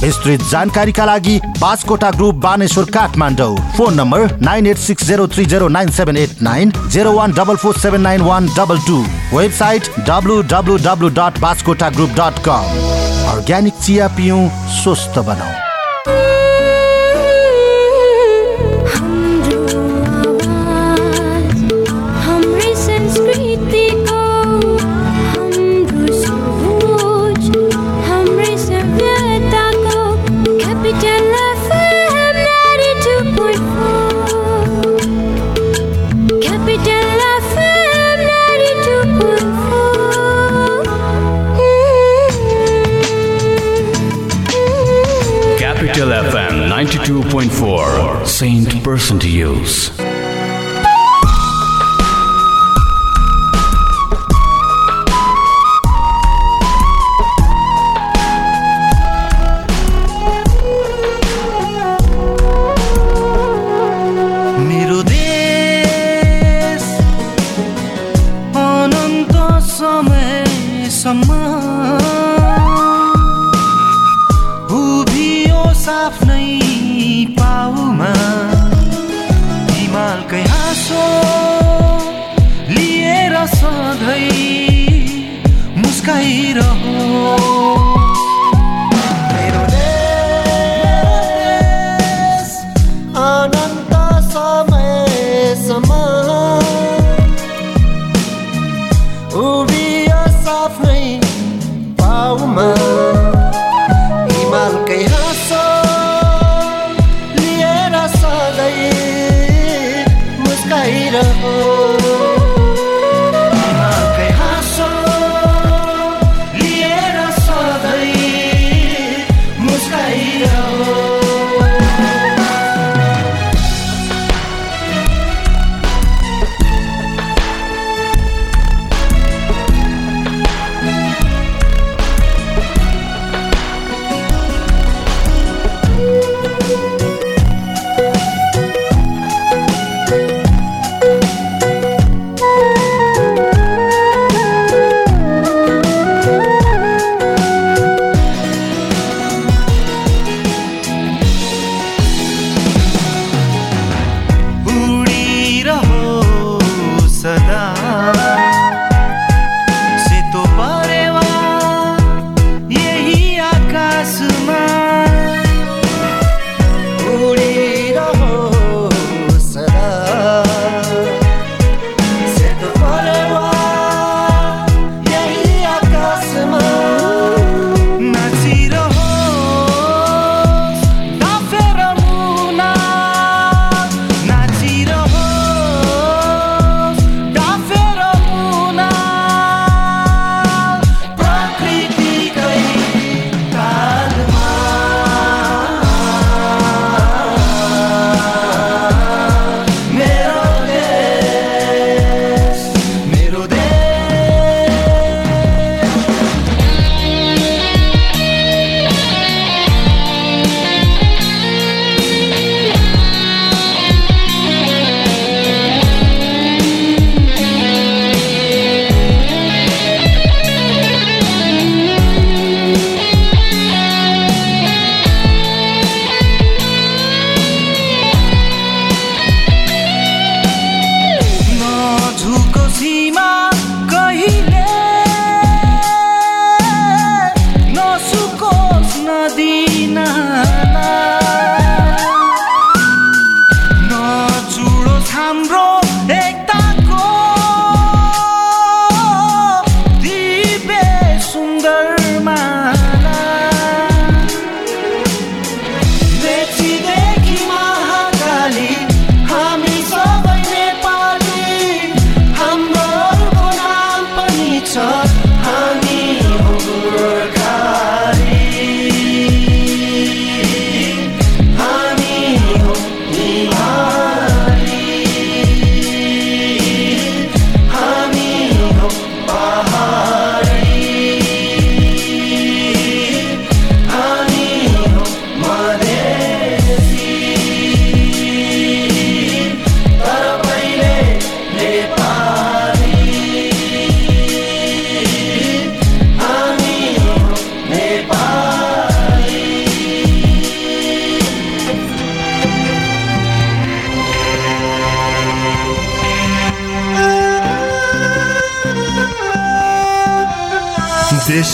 विस्तृत 0.00 0.42
जानकारीका 0.50 1.04
लागि 1.04 1.38
Baskota 1.60 2.10
group 2.10 2.34
Baneshwar 2.44 2.84
Kathmandu. 2.96 3.54
Phone 3.76 3.94
number 3.94 4.38
nine 4.40 4.66
eight 4.66 4.78
six 4.78 5.06
zero 5.06 5.26
three 5.28 5.44
zero 5.46 5.68
nine 5.68 5.90
seven 5.98 6.16
eight 6.16 6.42
nine 6.42 6.72
zero 6.88 7.12
one 7.12 7.32
double 7.38 7.56
four 7.62 7.78
seven 7.78 8.00
nine 8.00 8.22
one 8.22 8.48
double 8.56 8.78
two. 8.86 8.98
Website 9.34 9.90
W 10.08 10.40
W 10.54 10.78
W 10.88 11.08
dot 11.20 11.38
Baskota 11.40 11.90
group 11.90 12.18
dot 12.18 12.42
com. 12.48 12.74
Organic 13.34 13.78
चिया 13.84 14.08
पिउँ 14.18 14.48
स्वस्थ 14.82 15.18
बनाऊ 15.20 15.65
2.4 47.06 48.26
Saint 48.26 48.82
to 49.20 49.28
Use. 49.28 50.05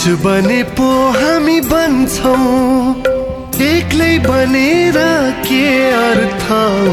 यीशु 0.03 0.15
बने 0.23 0.61
पो 0.75 0.85
हामी 1.15 1.59
बन्छौँ। 1.71 2.35
एक्लै 3.63 4.15
बनेर 4.25 4.97
के 5.47 5.67
अर्थ 5.99 6.43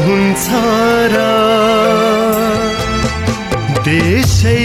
हुन्छ 0.05 0.45
र? 1.11 1.17
देशै 3.87 4.55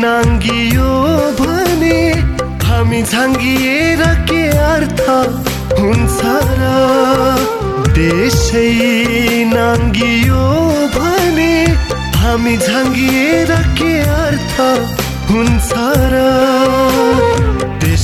नाङ्गियो 0.00 0.92
भने 1.40 1.98
हामी 2.68 3.02
झाङ्गिएर 3.02 4.00
के 4.30 4.40
अर्थ 4.70 5.04
हुन्छ 5.80 6.20
र? 6.60 6.72
देशै 8.00 8.72
नाङ्गियो 9.52 10.46
भने 10.96 11.52
हामी 12.24 12.56
झाङ्गिएर 12.56 13.52
के 13.82 13.92
अर्थ 14.24 14.56
हुन्छ 15.28 15.70
र? 16.16 17.47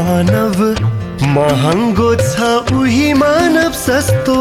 मानव 0.00 0.60
महँगो 1.30 2.14
छ 2.16 2.46
उही 2.72 3.12
मानव 3.14 3.72
सस्तो। 3.76 4.36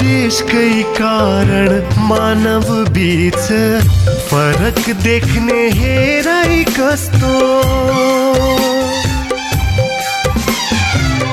देशकै 0.00 0.70
कारण 0.98 1.70
मानव 2.08 2.66
बीच 2.96 3.46
फरक 4.30 4.82
देख्ने 5.04 5.60
हेराइ 5.78 6.64
कस्तो। 6.78 7.32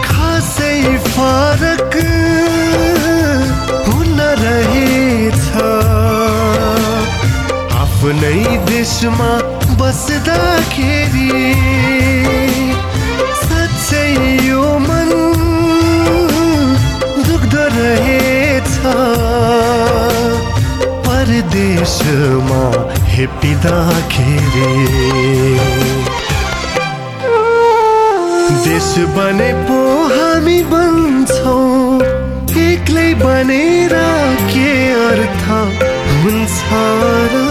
खासै 0.06 0.98
फरक 1.10 1.96
हुन 3.88 4.20
रहेछ। 4.44 5.46
आफ्नै 7.82 8.44
देशमा 8.70 9.32
बस्दाखेरि 9.90 11.30
साँच्चै 13.44 14.10
यो 14.48 14.66
मन 14.84 15.10
दुख्दो 17.28 17.64
रहेछ। 17.76 18.76
परदेशमा 21.08 22.62
हेपिँदाखेरि 23.14 24.70
देश 28.68 28.92
बने 29.18 29.52
पो 29.66 29.80
हामी 30.14 30.60
बन्छौँ 30.72 31.66
एक्लै 32.70 33.10
बनेर 33.26 33.98
के 34.54 34.72
अर्थ 35.10 35.44
हुन्छ 36.22 36.60
र 37.34 37.48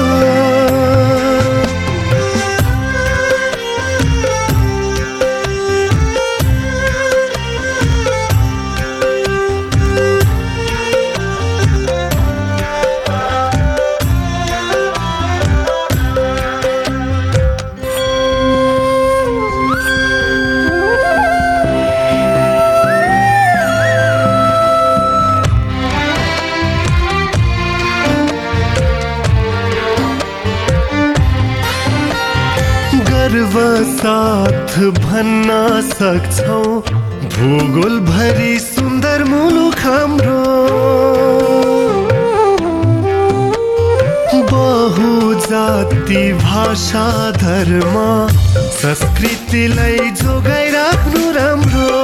साथ 33.98 34.78
भन्न 34.98 35.50
सक्छौ। 35.82 36.62
भूगोल 37.34 37.98
भरि 38.00 38.58
सुन्दर 38.58 39.24
मुलुक 39.24 39.78
हाम्रो। 39.78 40.42
बहुजाति 44.50 46.22
भाषा 46.32 47.06
धर्म 47.30 47.94
संस्कृतिलाई 48.78 50.10
जोगाइराख्नु 50.20 51.30
राम्रो। 51.30 52.02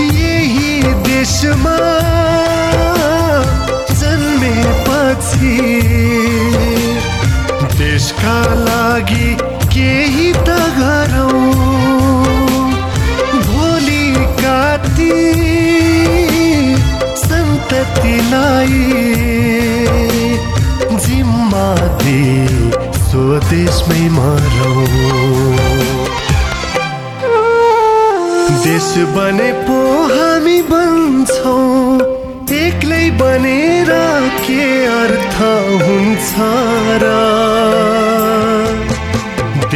यही 0.00 0.94
देशमा 1.08 1.76
जन्मेपछि 4.00 5.54
देशका 8.26 8.54
लागि 8.66 9.28
केही 9.72 10.32
त 10.46 10.54
गरौँ। 10.78 11.42
भोलिका 13.46 14.60
ती 14.96 15.12
सन्ततिलाई 17.22 18.82
जिम्मा 21.06 21.68
दे 22.02 22.18
स्वदेशमै 23.06 24.02
मरौँ। 24.16 24.86
देश 28.66 28.90
बने 29.14 29.50
पो 29.66 29.78
हामी 30.14 30.60
बन्छौँ। 30.72 32.14
एक्लै 32.56 33.04
बनेर 33.20 33.90
के 34.46 34.64
अर्थ 34.86 35.36
हुन्छ 35.86 36.30
र 37.02 37.55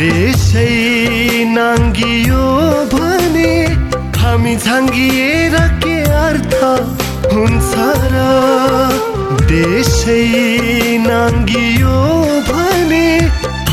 देशै 0.01 1.45
नाङ्गियो 1.55 2.45
भने 2.93 3.49
हामी 4.21 4.55
झाङ्गिएर 4.67 5.57
के 5.83 5.97
अर्थ 6.21 6.55
हुन्छ 7.33 7.73
र? 8.13 8.23
देशै 9.51 10.23
नाङ्गियो 11.09 11.99
भने 12.49 13.03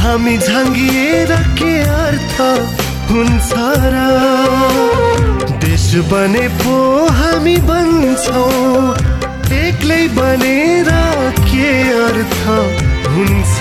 हामी 0.01 0.35
झाङ्गिएर 0.49 1.31
के 1.61 1.71
अर्थ 2.01 2.35
हुन्छ 3.13 3.49
र? 3.95 4.03
देश 5.65 5.87
बने 6.11 6.45
पो 6.63 6.77
हामी 7.21 7.57
बन्छौँ 7.71 8.83
एक्लै 9.63 10.03
बनेर 10.19 10.91
के 11.51 11.71
अर्थ 12.05 12.39
हुन्छ 13.15 13.55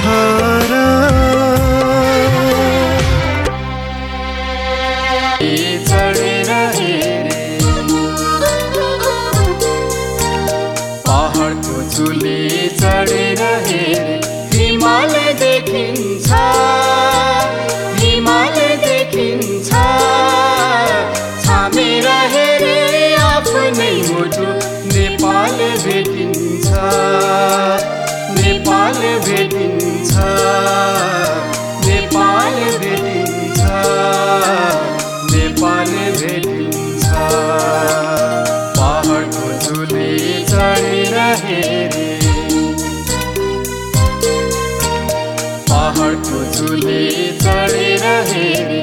र? 0.72 1.85
नेपाल 31.86 32.54
भेटिन्छ। 32.78 33.60
नेपाल 35.32 35.92
भेटिन्छ। 36.20 37.04
पहाडको 38.78 39.46
चुली 39.64 40.44
चढेर 40.44 41.14
हेरे। 41.44 42.06
पहाडको 45.70 46.38
चुली 46.56 47.38
चढेर 47.40 48.04
हेरे। 48.04 48.82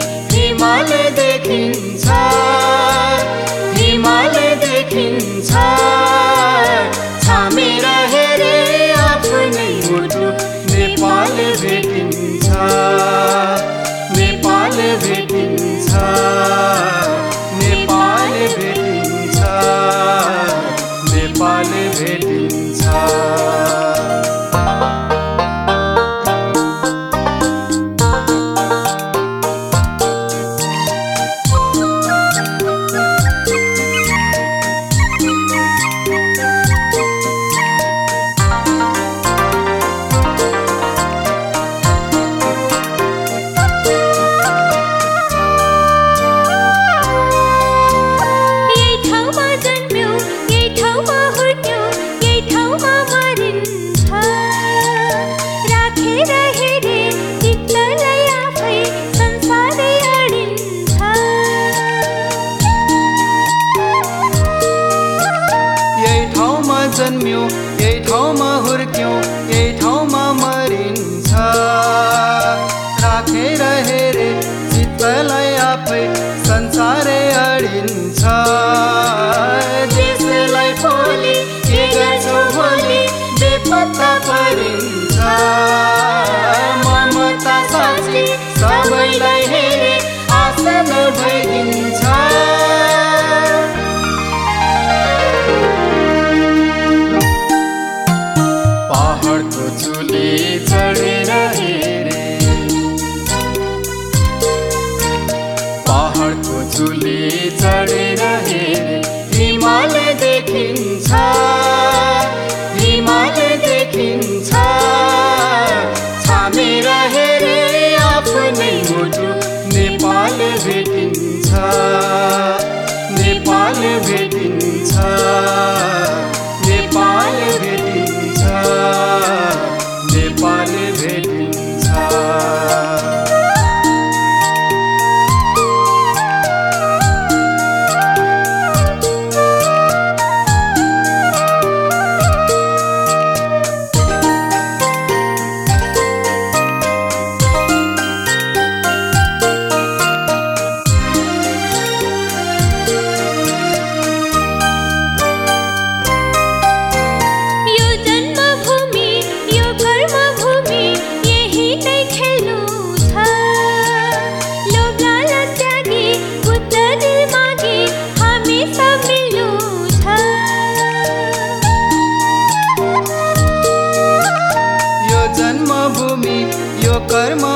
यो 177.15 177.52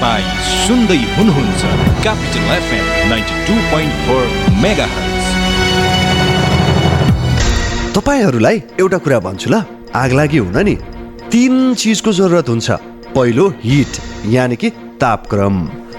तपाईँ 0.00 0.28
सुन्दै 0.66 0.96
हुनुहुन्छ 1.14 1.62
capital 2.02 2.44
FM 2.52 2.84
ninety 3.08 3.34
two 3.46 3.54
point 3.70 3.94
four 4.04 4.22
mega 4.62 4.86
तपाईँहरूलाई 7.96 8.62
एउटा 8.80 8.98
कुरा 9.04 9.18
भन्छु 9.26 9.50
ल 9.50 9.60
आग 10.02 10.12
लागि 10.12 10.38
हुन 10.38 10.58
नि। 10.64 10.74
तिन 11.32 11.74
चिजको 11.74 12.12
जरुरत 12.12 12.48
हुन्छ। 12.48 12.70
पहिलो 13.12 13.48
हिट 13.64 14.00
यानि 14.32 14.56
कि 14.56 14.70
तापक्रम। 15.00 15.56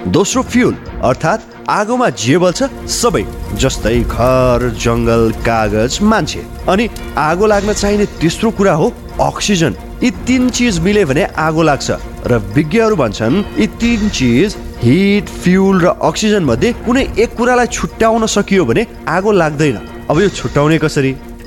दोस्रो 0.10 0.43
फ्युल 0.49 0.76
अर्थात् 1.10 1.70
आगोमा 1.70 2.10
जे 2.18 2.38
बल्छ 2.41 2.60
सबै। 2.97 3.24
जस्तै 3.62 3.99
घर 4.02 4.70
जङ्गल 4.82 5.32
कागज 5.45 6.02
मान्छे। 6.02 6.41
अनि 6.74 6.89
आगो 7.30 7.45
लाग्न 7.54 7.74
चाहिने 7.74 8.06
तेस्रो 8.18 8.52
कुरा 8.58 8.74
हो 8.82 8.93
अक्सिजन 9.30 9.76
यी 10.04 10.12
तिन 10.26 10.49
चिज 10.49 10.80
मिले 10.88 11.06
भने 11.06 11.24
आगो 11.47 11.62
लाग्छ। 11.70 11.91
र 12.28 12.38
विज्ञहरू 12.55 12.95
भन्छन् 12.95 13.43
यी 13.59 13.67
तिन 13.82 14.09
चिज 14.09 14.55
हिट 14.84 15.26
फ्युल 15.41 15.82
र 15.82 15.88
अक्सिजन 16.01 16.43
मध्ये 16.43 16.74
कुनै 16.86 17.03
एक 17.17 17.36
कुरालाई 17.38 17.67
छुट्याउन 17.67 18.26
सकियो 18.28 18.65
भने 18.65 18.86
आगो 19.07 19.32
लाग्दैन। 19.32 19.78
अब 20.09 20.22
यो 20.22 20.30
छुट्याउने 20.30 20.78
कसरी? 20.78 21.15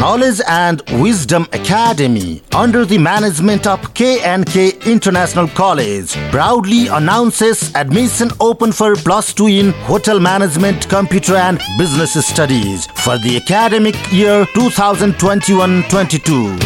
Knowledge 0.00 0.40
and 0.48 0.80
Wisdom 0.92 1.46
Academy, 1.52 2.42
under 2.54 2.86
the 2.86 2.96
management 2.96 3.66
of 3.66 3.92
K&K 3.92 4.72
International 4.86 5.46
College, 5.48 6.14
proudly 6.30 6.86
announces 6.86 7.70
admission 7.74 8.30
open 8.40 8.72
for 8.72 8.96
plus 8.96 9.34
2 9.34 9.48
in 9.48 9.72
Hotel 9.84 10.18
Management, 10.18 10.88
Computer 10.88 11.34
and 11.34 11.60
Business 11.76 12.14
Studies 12.26 12.86
for 13.04 13.18
the 13.18 13.36
academic 13.36 13.94
year 14.10 14.46
2021-22. 14.54 16.58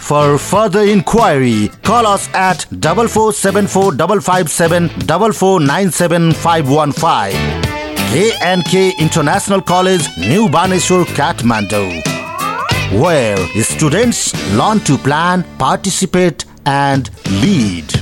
For 0.00 0.38
further 0.38 0.82
inquiry, 0.82 1.68
call 1.82 2.06
us 2.06 2.28
at 2.32 2.62
4474 2.70 4.20
557 4.20 4.88
4497515. 4.88 7.34
A&K 8.14 8.92
International 9.00 9.60
College, 9.60 10.06
New 10.16 10.46
Baneswar, 10.46 11.04
Kathmandu, 11.06 12.21
where 13.00 13.36
students 13.62 14.34
learn 14.54 14.80
to 14.80 14.98
plan, 14.98 15.44
participate, 15.58 16.44
and 16.66 17.10
lead. 17.40 18.01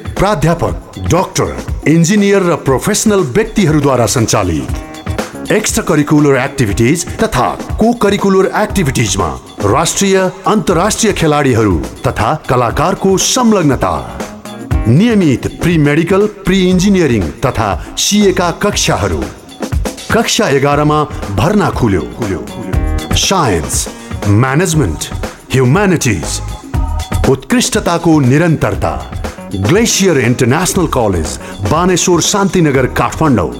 प्राध्यापक 0.11 0.99
doctor 1.11 1.89
engineer 1.89 2.43
र 2.43 2.55
professional 2.65 3.21
व्यक्तिहरूद्वारा 3.35 4.05
सञ्चालित। 4.05 5.51
Extra 5.51 5.83
curricular 5.83 6.37
activities 6.37 7.05
तथा 7.19 7.47
को 7.79 7.91
curricular 7.93 8.51
एक्टिभिटिजमा 8.61 9.27
राष्ट्रिय 9.65 10.17
अन्तर्राष्ट्रिय 10.47 11.13
खेलाडीहरू 11.13 11.77
तथा 12.07 12.33
कलाकारको 12.49 13.17
संलग्नता। 13.17 13.93
नियमित 14.87 15.47
प्री 15.61 15.77
मेडिकल 15.77 16.25
प्री 16.45 16.59
इन्जिनियरिङ 16.69 17.23
तथा 17.45 17.69
सिएका 17.97 18.51
कक्षाहरू। 18.63 19.23
कक्षा 20.11 20.47
एघारमा 20.49 21.03
भर्ना 21.31 21.69
खुल्यो। 21.69 22.45
Science 23.17 23.87
management 24.27 25.13
humanities. 25.53 26.41
उत्कृष्टताको 27.29 28.19
निरन्तरता। 28.19 28.93
Glacier 29.55 30.17
International 30.19 30.85
College 30.93 31.37
Baneshwar 31.71 32.21
Shantinagar 32.23 32.85
Kathmandu 32.97 33.51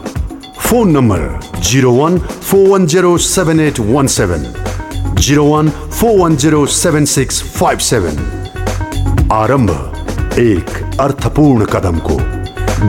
phone 0.59 0.91
number 0.97 1.23
zero 1.69 1.91
one 1.93 2.17
four 2.19 2.67
one 2.69 2.85
zero 2.93 3.17
seven 3.25 3.59
eight 3.59 3.79
one 3.87 4.07
seven 4.07 4.45
zero 5.19 5.45
one 5.45 5.69
four 5.69 6.17
one 6.19 6.35
zero 6.43 6.65
seven 6.75 7.05
six 7.15 7.41
five 7.57 7.79
seven 7.89 9.27
आरंभ 9.33 9.71
एक 10.39 10.99
अर्थपूर्ण 11.01 11.65
कदमको 11.73 12.17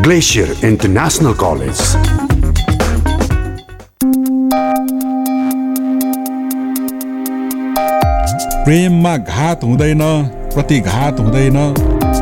ग्लेसियर 0.03 0.57
इन्टरनेसनल 0.67 1.35
कलेज 1.43 1.81
प्रेममा 8.65 9.17
घात 9.17 9.65
हुँदैन 9.65 10.03
प्रतिघात 10.55 11.21
हुँदैन 11.21 11.92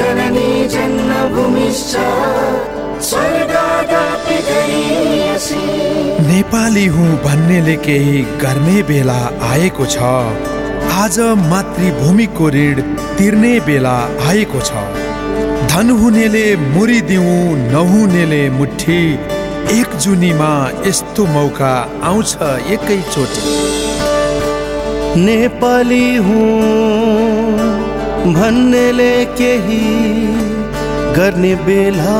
जननी 0.00 0.50
जन्मभूमिश्च 0.68 1.92
नेपाली 6.28 6.84
हुँ 6.86 7.08
भन्नेले 7.24 7.76
केही 7.76 8.20
गर्ने 8.42 8.82
बेला 8.82 9.20
आएको 9.50 9.86
छ। 9.86 9.96
आज 10.94 11.18
मातृभूमिको 11.42 12.48
ऋण 12.48 12.80
तिर्ने 13.18 13.54
बेला 13.60 13.96
आएको 14.28 14.60
छ। 14.60 14.70
धन 15.70 15.90
हुनेले 16.00 16.44
मुरी 16.56 17.00
दिउँ 17.10 17.38
नहुनेले 17.72 18.42
मुठी। 18.50 19.02
एक 19.80 19.96
जुनीमा 20.02 20.52
यस्तो 20.86 21.22
मौका 21.26 21.74
आउँछ 22.02 22.30
एकैचोटि। 22.76 23.42
नेपाली 25.24 26.06
हुँ। 26.16 27.59
भन्नेले 28.34 29.14
केही 29.38 29.84
गर्ने 31.16 31.54
बेला। 31.66 32.18